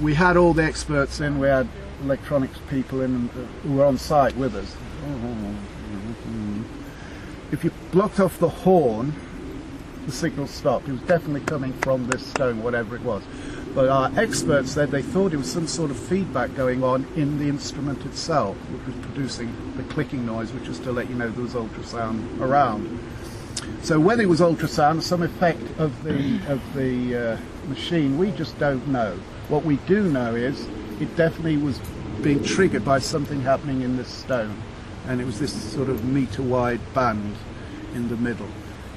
we 0.00 0.14
had 0.14 0.36
all 0.36 0.52
the 0.52 0.62
experts 0.62 1.20
in. 1.20 1.38
We 1.38 1.48
had 1.48 1.68
electronics 2.02 2.58
people 2.68 3.00
in 3.00 3.30
uh, 3.30 3.32
who 3.62 3.74
were 3.74 3.84
on 3.84 3.96
site 3.96 4.36
with 4.36 4.54
us. 4.54 4.76
If 7.50 7.64
you 7.64 7.70
blocked 7.92 8.20
off 8.20 8.38
the 8.38 8.48
horn, 8.48 9.14
the 10.04 10.12
signal 10.12 10.46
stopped. 10.46 10.88
It 10.88 10.92
was 10.92 11.00
definitely 11.02 11.40
coming 11.40 11.72
from 11.74 12.06
this 12.08 12.24
stone, 12.26 12.62
whatever 12.62 12.94
it 12.94 13.02
was. 13.02 13.22
But 13.76 13.90
our 13.90 14.10
experts 14.18 14.72
said 14.72 14.90
they 14.90 15.02
thought 15.02 15.34
it 15.34 15.36
was 15.36 15.52
some 15.52 15.66
sort 15.66 15.90
of 15.90 15.98
feedback 15.98 16.54
going 16.54 16.82
on 16.82 17.06
in 17.14 17.38
the 17.38 17.46
instrument 17.46 18.06
itself, 18.06 18.56
which 18.70 18.86
was 18.86 19.04
producing 19.04 19.54
the 19.76 19.82
clicking 19.82 20.24
noise, 20.24 20.50
which 20.54 20.66
was 20.66 20.78
to 20.78 20.92
let 20.92 21.10
you 21.10 21.14
know 21.14 21.28
there 21.28 21.42
was 21.42 21.52
ultrasound 21.52 22.40
around. 22.40 22.98
So 23.82 24.00
whether 24.00 24.22
it 24.22 24.30
was 24.30 24.40
ultrasound, 24.40 25.02
some 25.02 25.22
effect 25.22 25.60
of 25.76 26.02
the 26.04 26.40
of 26.48 26.62
the 26.72 27.34
uh, 27.34 27.68
machine, 27.68 28.16
we 28.16 28.30
just 28.30 28.58
don't 28.58 28.88
know. 28.88 29.14
What 29.48 29.66
we 29.66 29.76
do 29.86 30.04
know 30.10 30.34
is 30.34 30.66
it 30.98 31.14
definitely 31.14 31.58
was 31.58 31.78
being 32.22 32.42
triggered 32.42 32.82
by 32.82 32.98
something 32.98 33.42
happening 33.42 33.82
in 33.82 33.98
this 33.98 34.08
stone, 34.08 34.56
and 35.06 35.20
it 35.20 35.26
was 35.26 35.38
this 35.38 35.52
sort 35.52 35.90
of 35.90 36.02
meter 36.02 36.42
wide 36.42 36.80
band 36.94 37.36
in 37.94 38.08
the 38.08 38.16
middle. 38.16 38.48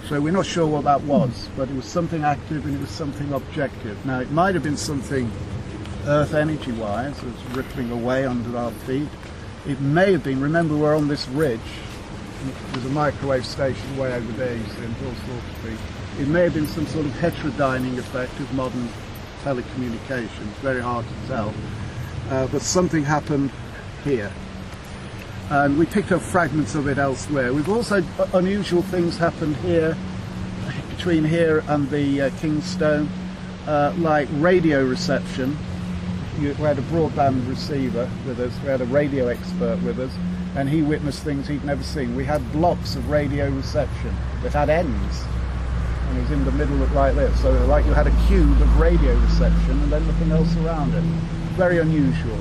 So 0.07 0.19
we're 0.19 0.33
not 0.33 0.45
sure 0.45 0.65
what 0.65 0.85
that 0.85 1.01
was, 1.03 1.49
but 1.55 1.69
it 1.69 1.75
was 1.75 1.85
something 1.85 2.23
active 2.23 2.65
and 2.65 2.75
it 2.75 2.79
was 2.79 2.89
something 2.89 3.31
objective. 3.33 4.03
Now 4.05 4.19
it 4.19 4.31
might 4.31 4.55
have 4.55 4.63
been 4.63 4.77
something 4.77 5.31
earth 6.07 6.33
energy 6.33 6.71
wise, 6.71 7.17
it 7.19 7.25
was 7.25 7.55
rippling 7.55 7.91
away 7.91 8.25
under 8.25 8.57
our 8.57 8.71
feet. 8.71 9.09
It 9.67 9.79
may 9.81 10.11
have 10.13 10.23
been, 10.23 10.41
remember 10.41 10.75
we're 10.75 10.95
on 10.95 11.07
this 11.07 11.27
ridge, 11.29 11.59
there's 12.71 12.85
a 12.85 12.89
microwave 12.89 13.45
station 13.45 13.97
way 13.97 14.13
over 14.13 14.31
there, 14.33 14.55
you 14.55 14.63
see, 14.63 14.83
in 14.83 14.95
Street. 15.59 15.77
It 16.19 16.27
may 16.27 16.41
have 16.41 16.53
been 16.53 16.67
some 16.67 16.87
sort 16.87 17.05
of 17.05 17.11
heterodyning 17.13 17.97
effect 17.97 18.39
of 18.39 18.51
modern 18.53 18.89
telecommunications, 19.43 20.53
very 20.61 20.81
hard 20.81 21.05
to 21.05 21.27
tell. 21.27 21.53
Uh, 22.29 22.47
but 22.47 22.61
something 22.61 23.03
happened 23.03 23.51
here. 24.03 24.31
And 25.49 25.79
we 25.79 25.85
picked 25.87 26.11
up 26.11 26.21
fragments 26.21 26.75
of 26.75 26.87
it 26.87 26.97
elsewhere. 26.99 27.53
We've 27.53 27.69
also, 27.69 28.03
unusual 28.33 28.83
things 28.83 29.17
happened 29.17 29.57
here, 29.57 29.97
between 30.95 31.23
here 31.23 31.63
and 31.67 31.89
the 31.89 32.23
uh, 32.23 32.29
Kingstone, 32.41 33.07
uh, 33.65 33.93
like 33.97 34.27
radio 34.33 34.85
reception. 34.85 35.57
You, 36.39 36.49
we 36.49 36.63
had 36.65 36.77
a 36.77 36.83
broadband 36.83 37.47
receiver 37.49 38.09
with 38.27 38.39
us, 38.39 38.53
we 38.61 38.67
had 38.67 38.81
a 38.81 38.85
radio 38.85 39.27
expert 39.27 39.81
with 39.81 39.99
us, 39.99 40.11
and 40.55 40.69
he 40.69 40.81
witnessed 40.81 41.23
things 41.23 41.47
he'd 41.47 41.63
never 41.63 41.83
seen. 41.83 42.15
We 42.15 42.25
had 42.25 42.51
blocks 42.51 42.95
of 42.95 43.09
radio 43.09 43.49
reception 43.49 44.15
that 44.43 44.53
had 44.53 44.69
ends, 44.69 45.23
and 46.09 46.17
it 46.17 46.21
was 46.21 46.31
in 46.31 46.45
the 46.45 46.51
middle 46.51 46.81
of 46.83 46.91
like 46.93 47.15
this. 47.15 47.41
So 47.41 47.51
like 47.65 47.85
you 47.85 47.93
had 47.93 48.07
a 48.07 48.27
cube 48.27 48.61
of 48.61 48.79
radio 48.79 49.17
reception 49.19 49.81
and 49.83 49.91
then 49.91 50.05
nothing 50.05 50.31
else 50.31 50.55
around 50.57 50.93
it. 50.93 51.03
Very 51.55 51.79
unusual. 51.79 52.39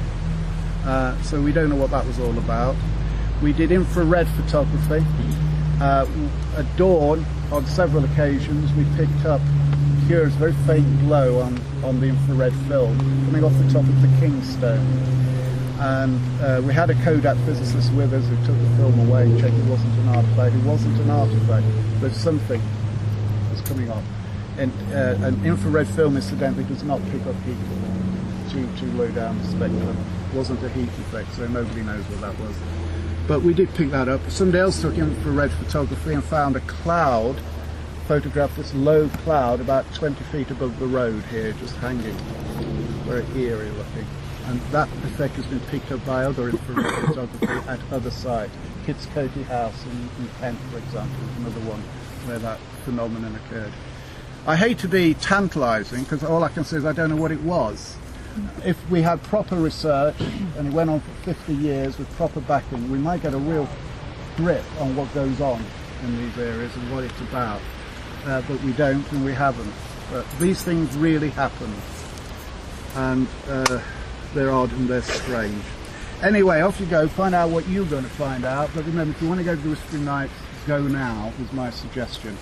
Uh, 0.84 1.20
so 1.22 1.40
we 1.40 1.52
don't 1.52 1.68
know 1.68 1.76
what 1.76 1.90
that 1.90 2.06
was 2.06 2.18
all 2.18 2.36
about. 2.38 2.74
We 3.42 3.52
did 3.52 3.70
infrared 3.72 4.28
photography. 4.28 5.04
Uh, 5.80 6.06
at 6.56 6.76
dawn, 6.76 7.24
on 7.52 7.64
several 7.66 8.04
occasions, 8.04 8.72
we 8.74 8.84
picked 8.96 9.24
up 9.24 9.40
curious, 10.06 10.34
very 10.34 10.52
faint 10.66 11.00
glow 11.00 11.40
on, 11.40 11.60
on 11.84 12.00
the 12.00 12.08
infrared 12.08 12.54
film 12.66 12.98
coming 13.26 13.44
off 13.44 13.52
the 13.58 13.70
top 13.70 13.84
of 13.84 14.02
the 14.02 14.08
Kingstone 14.18 15.18
and 15.80 16.42
uh, 16.42 16.60
we 16.64 16.74
had 16.74 16.90
a 16.90 16.94
Kodak 17.04 17.36
physicist 17.46 17.92
with 17.92 18.12
us 18.12 18.26
who 18.26 18.36
took 18.44 18.58
the 18.58 18.76
film 18.76 19.08
away 19.08 19.22
and 19.22 19.38
checked 19.38 19.54
it 19.54 19.64
wasn't 19.66 19.96
an 20.00 20.08
artifact. 20.08 20.54
It 20.56 20.64
wasn't 20.64 20.98
an 21.00 21.10
artifact, 21.10 21.66
but 22.00 22.12
something 22.12 22.60
was 23.50 23.60
coming 23.60 23.88
off. 23.88 24.02
And 24.58 24.72
uh, 24.92 25.24
an 25.24 25.46
infrared 25.46 25.86
film, 25.86 26.16
incidentally, 26.16 26.64
does 26.64 26.82
not 26.82 27.00
pick 27.12 27.24
up 27.26 27.36
heat 27.42 27.56
too, 28.50 28.68
too 28.76 28.90
low 28.98 29.08
down 29.12 29.38
the 29.38 29.44
spectrum. 29.44 29.96
It 30.32 30.36
wasn't 30.36 30.64
a 30.64 30.68
heat 30.70 30.88
effect, 30.88 31.32
so 31.34 31.46
nobody 31.46 31.82
knows 31.82 32.02
what 32.08 32.22
that 32.22 32.38
was. 32.40 32.56
But 33.28 33.42
we 33.42 33.54
did 33.54 33.72
pick 33.74 33.90
that 33.90 34.08
up. 34.08 34.28
Somebody 34.28 34.58
else 34.58 34.80
took 34.82 34.98
infrared 34.98 35.52
photography 35.52 36.14
and 36.14 36.24
found 36.24 36.56
a 36.56 36.60
cloud, 36.60 37.40
photographed 38.08 38.56
this 38.56 38.74
low 38.74 39.08
cloud 39.08 39.60
about 39.60 39.84
20 39.94 40.24
feet 40.24 40.50
above 40.50 40.78
the 40.80 40.86
road 40.86 41.22
here, 41.24 41.52
just 41.52 41.76
hanging. 41.76 42.16
Very 43.04 43.24
eerie 43.40 43.70
looking 43.70 44.06
and 44.48 44.60
that 44.72 44.88
effect 45.04 45.34
has 45.34 45.44
been 45.46 45.60
picked 45.60 45.92
up 45.92 46.04
by 46.06 46.24
other 46.24 46.48
infrared 46.48 46.94
photography 47.06 47.68
at 47.68 47.80
other 47.92 48.10
sites. 48.10 48.52
Kitts 48.86 49.04
Coty 49.06 49.44
House 49.44 49.84
in, 49.84 50.24
in 50.24 50.28
Kent, 50.40 50.58
for 50.70 50.78
example, 50.78 51.28
is 51.28 51.36
another 51.36 51.60
one 51.68 51.80
where 52.26 52.38
that 52.38 52.58
phenomenon 52.84 53.34
occurred. 53.36 53.72
I 54.46 54.56
hate 54.56 54.78
to 54.78 54.88
be 54.88 55.12
tantalising 55.12 56.04
because 56.04 56.24
all 56.24 56.42
I 56.44 56.48
can 56.48 56.64
say 56.64 56.78
is 56.78 56.86
I 56.86 56.92
don't 56.92 57.10
know 57.10 57.16
what 57.16 57.30
it 57.30 57.42
was. 57.42 57.96
If 58.64 58.90
we 58.90 59.02
had 59.02 59.22
proper 59.24 59.56
research 59.56 60.16
and 60.56 60.68
it 60.68 60.72
went 60.72 60.90
on 60.90 61.00
for 61.00 61.10
50 61.34 61.54
years 61.54 61.98
with 61.98 62.10
proper 62.16 62.40
backing, 62.40 62.90
we 62.90 62.98
might 62.98 63.22
get 63.22 63.34
a 63.34 63.38
real 63.38 63.68
grip 64.36 64.64
on 64.80 64.94
what 64.96 65.12
goes 65.14 65.40
on 65.40 65.64
in 66.04 66.16
these 66.18 66.38
areas 66.38 66.74
and 66.76 66.92
what 66.92 67.04
it's 67.04 67.20
about. 67.20 67.60
Uh, 68.24 68.42
but 68.48 68.62
we 68.62 68.72
don't 68.72 69.10
and 69.12 69.24
we 69.24 69.32
haven't. 69.32 69.72
But 70.10 70.26
these 70.38 70.62
things 70.62 70.96
really 70.96 71.30
happen. 71.30 71.72
And 72.94 73.28
uh, 73.48 73.80
they're 74.34 74.50
odd 74.50 74.72
and 74.72 74.88
they're 74.88 75.02
strange. 75.02 75.62
Anyway, 76.22 76.60
off 76.60 76.80
you 76.80 76.86
go, 76.86 77.06
find 77.06 77.34
out 77.34 77.50
what 77.50 77.68
you're 77.68 77.86
going 77.86 78.02
to 78.02 78.10
find 78.10 78.44
out. 78.44 78.70
But 78.74 78.84
remember, 78.86 79.14
if 79.14 79.22
you 79.22 79.28
want 79.28 79.38
to 79.38 79.44
go 79.44 79.54
to 79.54 79.60
the 79.60 79.70
Whispering 79.70 80.04
Knights, 80.04 80.32
go 80.66 80.82
now, 80.82 81.32
is 81.40 81.52
my 81.52 81.70
suggestion. 81.70 82.36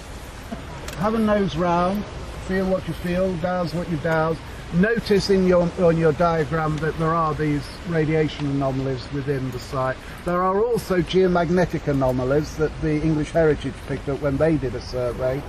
Have 0.99 1.15
a 1.15 1.19
nose 1.19 1.57
round, 1.57 2.05
feel 2.47 2.67
what 2.67 2.89
you 2.89 2.95
feel, 2.95 3.37
dowse 3.37 3.75
what 3.75 3.91
you 3.91 3.99
dowse. 3.99 4.39
Notice 4.75 5.31
in 5.31 5.47
your, 5.47 5.71
on 5.79 5.97
your 5.97 6.13
diagram 6.13 6.77
that 6.79 6.99
there 6.99 7.15
are 7.15 7.35
these 7.35 7.63
radiation 7.89 8.47
anomalies 8.47 9.11
within 9.13 9.51
the 9.53 9.59
site. 9.59 9.97
There 10.25 10.43
are 10.43 10.63
also 10.63 10.99
geomagnetic 10.99 11.87
anomalies 11.89 12.57
that 12.57 12.73
the 12.83 13.01
English 13.01 13.31
Heritage 13.31 13.75
picked 13.87 14.09
up 14.09 14.21
when 14.21 14.37
they 14.37 14.57
did 14.57 14.75
a 14.75 14.81
survey 14.81 15.43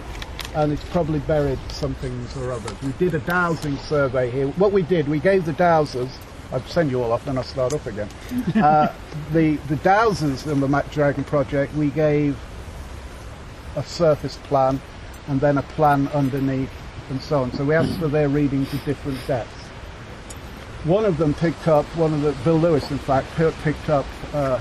and 0.56 0.71
it's 0.71 0.84
probably 0.86 1.19
buried 1.19 1.60
some 1.69 1.93
things 1.95 2.36
or 2.38 2.51
others. 2.51 2.82
We 2.82 2.93
did 2.93 3.15
a 3.15 3.19
dowsing 3.19 3.77
survey 3.77 4.30
here. 4.30 4.47
What 4.49 4.71
we 4.71 4.82
did, 4.82 5.08
we 5.08 5.19
gave 5.19 5.45
the 5.45 5.53
dowsers 5.53 6.12
I'll 6.51 6.62
send 6.65 6.91
you 6.91 7.03
all 7.03 7.12
off, 7.12 7.25
then 7.25 7.38
I'll 7.38 7.43
start 7.43 7.73
up 7.73 7.86
again. 7.86 8.10
uh, 8.56 8.93
the 9.34 9.56
the 9.67 9.75
dowsers 9.77 10.49
in 10.49 10.60
the 10.60 10.67
Mac 10.67 10.89
Dragon 10.91 11.23
project, 11.23 11.73
we 11.75 11.89
gave 11.89 12.38
a 13.75 13.84
surface 13.84 14.38
plan 14.43 14.80
and 15.27 15.41
then 15.41 15.58
a 15.58 15.62
plan 15.62 16.08
underneath 16.10 16.71
and 17.10 17.22
so 17.22 17.41
on. 17.41 17.52
So 17.54 17.63
we 17.65 17.76
asked 17.76 18.00
for 18.00 18.08
their 18.08 18.30
readings 18.30 18.74
at 18.74 18.84
different 18.86 19.20
depths. 19.28 19.54
One 20.84 21.06
of 21.06 21.17
them 21.17 21.34
picked 21.34 21.67
up, 21.67 21.86
one 21.98 22.13
of 22.13 22.22
the, 22.22 22.32
Bill 22.43 22.58
Lewis 22.58 22.91
in 22.91 22.98
fact, 22.98 23.28
picked 23.36 23.89
up 23.89 24.06
uh, 24.34 24.60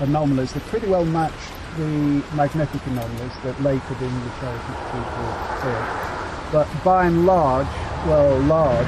anomalies 0.00 0.52
that 0.52 0.62
pretty 0.64 0.88
well 0.88 1.04
matched 1.04 1.52
the 1.76 2.22
magnetic 2.34 2.84
anomalies 2.86 3.32
that 3.44 3.60
later 3.62 3.94
the 3.94 4.06
English 4.06 4.34
heritage 4.34 4.80
people 4.90 5.30
did. 5.62 6.52
But 6.52 6.84
by 6.84 7.06
and 7.06 7.26
large, 7.26 7.66
well, 8.06 8.38
large, 8.40 8.86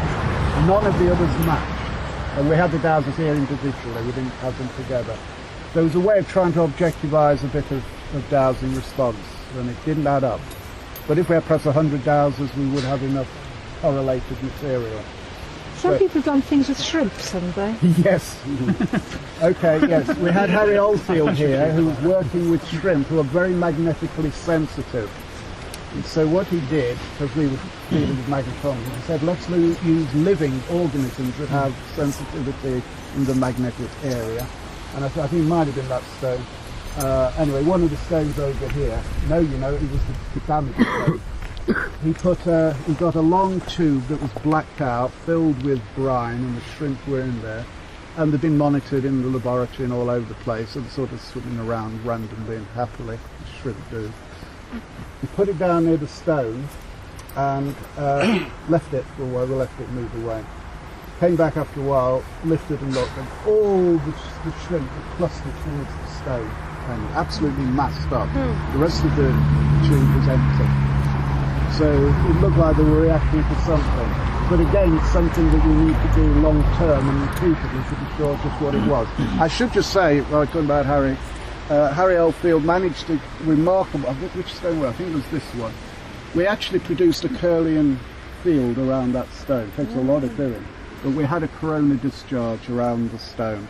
none 0.66 0.86
of 0.86 0.98
the 0.98 1.12
others 1.12 1.46
matched. 1.46 2.38
And 2.38 2.48
we 2.48 2.56
had 2.56 2.70
the 2.70 2.78
dowsers 2.78 3.14
here 3.16 3.34
individually, 3.34 4.02
we 4.06 4.12
didn't 4.12 4.30
have 4.40 4.56
them 4.58 4.68
together. 4.82 5.16
There 5.74 5.84
was 5.84 5.94
a 5.94 6.00
way 6.00 6.18
of 6.18 6.28
trying 6.28 6.52
to 6.54 6.62
objectivise 6.62 7.44
a 7.44 7.48
bit 7.48 7.70
of, 7.70 7.84
of 8.14 8.28
dowsing 8.30 8.74
response, 8.74 9.18
and 9.56 9.68
it 9.70 9.76
didn't 9.84 10.06
add 10.06 10.24
up. 10.24 10.40
But 11.08 11.18
if 11.18 11.28
we 11.28 11.34
had 11.34 11.44
perhaps 11.44 11.64
100 11.64 12.00
dowsers, 12.02 12.54
we 12.56 12.66
would 12.70 12.84
have 12.84 13.02
enough 13.02 13.28
correlated 13.80 14.42
material. 14.42 15.02
Some 15.76 15.98
people 15.98 16.14
have 16.20 16.24
done 16.24 16.42
things 16.42 16.68
with 16.68 16.80
shrimps, 16.80 17.32
haven't 17.32 17.56
they? 17.56 17.74
Yes. 18.02 18.38
okay, 19.42 19.80
yes. 19.88 20.16
We 20.18 20.30
had 20.30 20.48
Harry 20.48 20.78
Oldfield 20.78 21.32
here, 21.32 21.72
who 21.72 21.86
was 21.86 21.98
working 22.02 22.50
with 22.50 22.64
shrimp, 22.68 23.08
who 23.08 23.18
are 23.18 23.24
very 23.24 23.52
magnetically 23.52 24.30
sensitive. 24.30 25.10
And 25.94 26.04
so 26.06 26.26
what 26.28 26.46
he 26.46 26.60
did, 26.70 26.96
because 27.18 27.34
we 27.36 27.48
were 27.48 27.58
dealing 27.90 28.10
with 28.10 28.26
magnetometers, 28.28 28.94
he 28.94 29.02
said, 29.02 29.22
let's 29.24 29.48
use 29.50 30.14
living 30.14 30.58
organisms 30.70 31.36
that 31.38 31.48
have 31.48 31.74
sensitivity 31.96 32.80
in 33.16 33.24
the 33.24 33.34
magnetic 33.34 33.90
area. 34.04 34.46
And 34.94 35.04
I, 35.04 35.08
th- 35.08 35.24
I 35.24 35.26
think 35.26 35.42
it 35.42 35.48
might 35.48 35.64
have 35.66 35.74
been 35.74 35.88
that 35.88 36.02
stone. 36.18 36.42
Uh, 36.96 37.32
anyway, 37.38 37.62
one 37.62 37.82
of 37.82 37.90
the 37.90 37.96
stones 37.96 38.38
over 38.38 38.68
here, 38.70 39.02
no, 39.28 39.38
you 39.38 39.56
know, 39.58 39.72
it 39.72 39.80
was 39.80 40.00
the, 40.04 40.40
the 40.40 40.46
damaged 40.46 40.76
stone. 40.76 41.20
he 42.04 42.12
put 42.12 42.46
a, 42.46 42.74
he 42.86 42.92
got 42.94 43.14
a 43.14 43.20
long 43.20 43.60
tube 43.62 44.06
that 44.08 44.20
was 44.20 44.30
blacked 44.42 44.82
out, 44.82 45.10
filled 45.10 45.62
with 45.62 45.80
brine, 45.94 46.36
and 46.36 46.56
the 46.56 46.60
shrimp 46.76 47.06
were 47.08 47.20
in 47.20 47.40
there. 47.40 47.64
And 48.18 48.30
they've 48.30 48.40
been 48.42 48.58
monitored 48.58 49.06
in 49.06 49.22
the 49.22 49.28
laboratory 49.28 49.84
and 49.84 49.92
all 49.92 50.10
over 50.10 50.26
the 50.26 50.38
place, 50.40 50.76
and 50.76 50.86
sort 50.90 51.12
of 51.12 51.20
swimming 51.22 51.58
around 51.60 52.04
randomly 52.04 52.56
and 52.56 52.66
happily, 52.68 53.18
shrimp 53.62 53.78
do. 53.90 54.12
He 55.22 55.26
put 55.28 55.48
it 55.48 55.58
down 55.58 55.86
near 55.86 55.96
the 55.96 56.08
stone 56.08 56.68
and 57.36 57.74
uh, 57.96 58.50
left 58.68 58.92
it 58.92 59.04
for 59.16 59.22
a 59.22 59.26
while. 59.26 59.46
Left 59.46 59.80
it 59.80 59.88
move 59.90 60.14
away. 60.22 60.44
Came 61.20 61.36
back 61.36 61.56
after 61.56 61.80
a 61.80 61.84
while, 61.84 62.22
lifted 62.44 62.82
and 62.82 62.92
looked, 62.92 63.16
and 63.16 63.28
all 63.46 63.96
the, 63.96 64.14
the 64.44 64.52
shrimp 64.66 64.90
were 64.90 65.16
clustered 65.16 65.54
towards 65.64 65.88
the 65.88 66.06
stone 66.20 66.71
and 66.88 67.02
absolutely 67.14 67.64
massed 67.64 68.10
up. 68.12 68.28
The 68.72 68.78
rest 68.78 69.04
of 69.04 69.14
the 69.16 69.28
tube 69.88 70.14
was 70.16 70.28
empty. 70.28 70.68
So 71.78 71.88
it 71.88 72.40
looked 72.40 72.56
like 72.56 72.76
they 72.76 72.84
were 72.84 73.00
reacting 73.00 73.42
to 73.42 73.60
something. 73.62 74.10
But 74.50 74.60
again, 74.60 74.98
it's 74.98 75.10
something 75.10 75.50
that 75.50 75.66
we 75.66 75.74
need 75.74 75.94
to 75.94 76.12
do 76.14 76.34
long 76.40 76.62
term 76.76 77.08
and 77.08 77.20
repeatedly 77.22 77.82
to 77.88 77.94
be 77.96 78.16
sure 78.16 78.36
just 78.36 78.60
what 78.60 78.74
it 78.74 78.86
was. 78.86 79.08
I 79.40 79.48
should 79.48 79.72
just 79.72 79.92
say, 79.92 80.20
while 80.22 80.42
I'm 80.42 80.46
talking 80.48 80.66
about 80.66 80.84
Harry, 80.84 81.16
uh, 81.70 81.92
Harry 81.94 82.18
Oldfield 82.18 82.64
managed 82.64 83.08
a 83.08 83.18
remarkable. 83.44 84.12
Which 84.12 84.52
stone 84.52 84.80
was? 84.80 84.90
I 84.90 84.92
think 84.98 85.10
it 85.10 85.14
was 85.14 85.28
this 85.28 85.44
one. 85.54 85.72
We 86.34 86.46
actually 86.46 86.80
produced 86.80 87.24
a 87.24 87.28
Kirlian 87.28 87.98
field 88.42 88.76
around 88.76 89.12
that 89.12 89.32
stone. 89.32 89.68
It 89.68 89.76
takes 89.76 89.94
a 89.94 90.00
lot 90.00 90.24
of 90.24 90.36
doing. 90.36 90.64
But 91.02 91.12
we 91.14 91.24
had 91.24 91.42
a 91.42 91.48
corona 91.48 91.96
discharge 91.96 92.70
around 92.70 93.10
the 93.10 93.18
stone. 93.18 93.66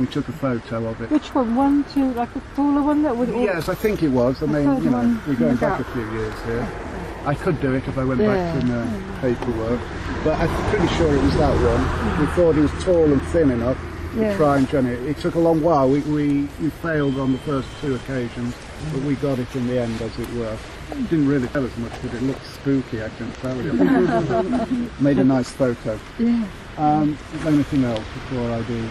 We 0.00 0.06
took 0.06 0.26
a 0.28 0.32
photo 0.32 0.86
of 0.86 1.00
it. 1.02 1.10
Which 1.10 1.34
one? 1.34 1.54
One, 1.54 1.84
two, 1.92 2.12
like 2.14 2.34
a 2.34 2.40
taller 2.54 2.82
one 2.82 3.02
that 3.02 3.14
would. 3.16 3.28
Yes, 3.28 3.68
I 3.68 3.74
think 3.74 4.02
it 4.02 4.08
was. 4.08 4.42
I 4.42 4.46
The 4.46 4.52
mean, 4.52 4.82
you 4.84 4.90
know, 4.90 5.20
we're 5.26 5.34
going 5.34 5.50
in 5.50 5.56
the 5.56 5.60
back 5.60 5.80
a 5.80 5.84
few 5.84 6.10
years 6.12 6.34
here. 6.44 6.66
I 7.26 7.34
could 7.34 7.60
do 7.60 7.74
it 7.74 7.86
if 7.86 7.98
I 7.98 8.04
went 8.04 8.20
Yeah. 8.20 8.28
back 8.34 8.62
in 8.62 8.68
the 8.68 9.18
paperwork, 9.20 9.80
but 10.24 10.38
I'm 10.40 10.70
pretty 10.70 10.86
sure 10.94 11.12
it 11.14 11.22
was 11.22 11.34
that 11.36 11.54
one. 11.54 12.20
We 12.20 12.26
thought 12.34 12.54
he 12.54 12.60
was 12.62 12.84
tall 12.84 13.04
and 13.04 13.20
thin 13.28 13.50
enough 13.50 13.76
to 14.14 14.20
Yeah. 14.20 14.36
try 14.36 14.56
and 14.58 14.68
join 14.68 14.86
it. 14.86 15.02
It 15.02 15.18
took 15.18 15.34
a 15.34 15.40
long 15.40 15.60
while. 15.60 15.88
We, 15.90 16.00
we, 16.02 16.48
we 16.60 16.70
failed 16.70 17.18
on 17.18 17.32
the 17.32 17.38
first 17.38 17.68
two 17.82 17.96
occasions, 17.96 18.54
but 18.92 19.02
we 19.02 19.14
got 19.16 19.38
it 19.38 19.54
in 19.56 19.66
the 19.66 19.78
end, 19.80 20.00
as 20.00 20.18
it 20.18 20.32
were. 20.34 20.56
It 20.90 21.10
didn't 21.10 21.28
really 21.28 21.48
tell 21.48 21.64
us 21.64 21.76
much, 21.78 21.92
but 22.02 22.14
it 22.14 22.22
looked 22.22 22.46
spooky, 22.46 23.02
I 23.02 23.08
can 23.10 23.30
tell 23.32 23.60
you. 23.60 23.72
Made 25.00 25.18
a 25.18 25.24
nice 25.24 25.50
photo. 25.50 25.98
Yeah. 26.18 26.46
Um, 26.78 27.18
anything 27.44 27.84
else 27.84 28.04
before 28.14 28.50
I 28.50 28.62
do 28.62 28.88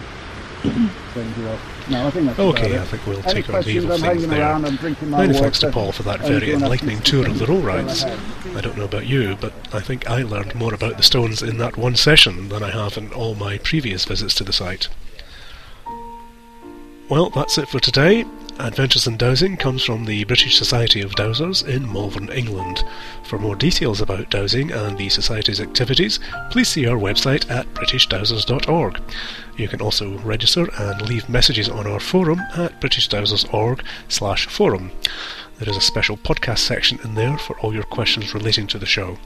send 1.14 1.36
you 1.36 1.48
off? 1.48 1.88
No, 1.88 2.06
I 2.06 2.10
think 2.10 2.26
that's 2.26 2.38
about 2.38 2.58
Okay. 2.58 2.78
I 2.78 2.84
think 2.84 3.06
we'll 3.06 3.22
take 3.22 3.48
our 3.48 3.62
leave 3.62 3.84
questions? 3.84 4.02
of 4.02 4.04
I'm 4.04 4.18
things 4.18 4.26
there. 4.26 4.40
around, 4.40 5.10
my 5.10 5.26
Many 5.26 5.38
thanks 5.38 5.60
to 5.60 5.70
Paul 5.70 5.92
for 5.92 6.02
that 6.02 6.20
very 6.20 6.52
enlightening 6.52 7.00
tour 7.00 7.26
of 7.28 7.38
the 7.38 7.46
Rollrights. 7.46 8.04
I 8.56 8.60
don't 8.60 8.76
know 8.76 8.84
about 8.84 9.06
you, 9.06 9.36
but 9.40 9.52
I 9.72 9.80
think 9.80 10.08
I 10.08 10.22
learned 10.22 10.54
more 10.54 10.74
about 10.74 10.96
the 10.96 11.02
stones 11.02 11.42
in 11.42 11.58
that 11.58 11.76
one 11.76 11.94
session 11.96 12.48
than 12.48 12.62
I 12.62 12.70
have 12.70 12.96
in 12.98 13.12
all 13.12 13.34
my 13.34 13.58
previous 13.58 14.04
visits 14.04 14.34
to 14.36 14.44
the 14.44 14.52
site. 14.52 14.88
Well, 17.08 17.30
that's 17.30 17.56
it 17.56 17.68
for 17.68 17.78
today. 17.78 18.24
Adventures 18.58 19.06
in 19.06 19.16
Dowsing 19.16 19.56
comes 19.58 19.84
from 19.84 20.06
the 20.06 20.24
British 20.24 20.56
Society 20.56 21.02
of 21.02 21.14
Dowsers 21.14 21.66
in 21.66 21.92
Malvern, 21.92 22.30
England. 22.30 22.82
For 23.24 23.38
more 23.38 23.54
details 23.54 24.00
about 24.00 24.30
dowsing 24.30 24.72
and 24.72 24.96
the 24.96 25.10
Society's 25.10 25.60
activities, 25.60 26.18
please 26.50 26.68
see 26.68 26.86
our 26.86 26.96
website 26.96 27.50
at 27.50 27.66
britishdowsers.org. 27.74 29.00
You 29.56 29.68
can 29.68 29.82
also 29.82 30.18
register 30.18 30.68
and 30.78 31.02
leave 31.02 31.28
messages 31.28 31.68
on 31.68 31.86
our 31.86 32.00
forum 32.00 32.40
at 32.56 32.80
britishdowsers.org 32.80 33.84
slash 34.08 34.46
forum. 34.46 34.90
There 35.58 35.68
is 35.68 35.76
a 35.76 35.82
special 35.82 36.16
podcast 36.16 36.58
section 36.58 36.98
in 37.04 37.14
there 37.14 37.36
for 37.38 37.58
all 37.60 37.74
your 37.74 37.82
questions 37.82 38.34
relating 38.34 38.66
to 38.68 38.78
the 38.78 38.86
show. 38.86 39.18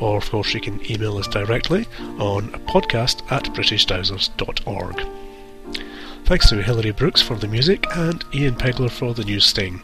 Or, 0.00 0.16
of 0.16 0.30
course, 0.30 0.54
you 0.54 0.60
can 0.60 0.80
email 0.90 1.18
us 1.18 1.28
directly 1.28 1.86
on 2.18 2.50
podcast 2.66 3.30
at 3.30 3.44
britishdowsers.org. 3.44 5.19
Thanks 6.24 6.48
to 6.50 6.62
Hilary 6.62 6.92
Brooks 6.92 7.20
for 7.20 7.36
the 7.36 7.48
music 7.48 7.84
and 7.96 8.24
Ian 8.32 8.54
Pegler 8.54 8.90
for 8.90 9.14
the 9.14 9.24
news 9.24 9.44
sting. 9.44 9.82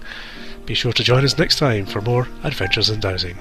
Be 0.64 0.75
sure 0.75 0.92
to 0.92 1.03
join 1.03 1.25
us 1.25 1.38
next 1.38 1.59
time 1.59 1.87
for 1.87 2.01
more 2.01 2.29
Adventures 2.44 2.90
in 2.90 3.01
Dowsing. 3.01 3.37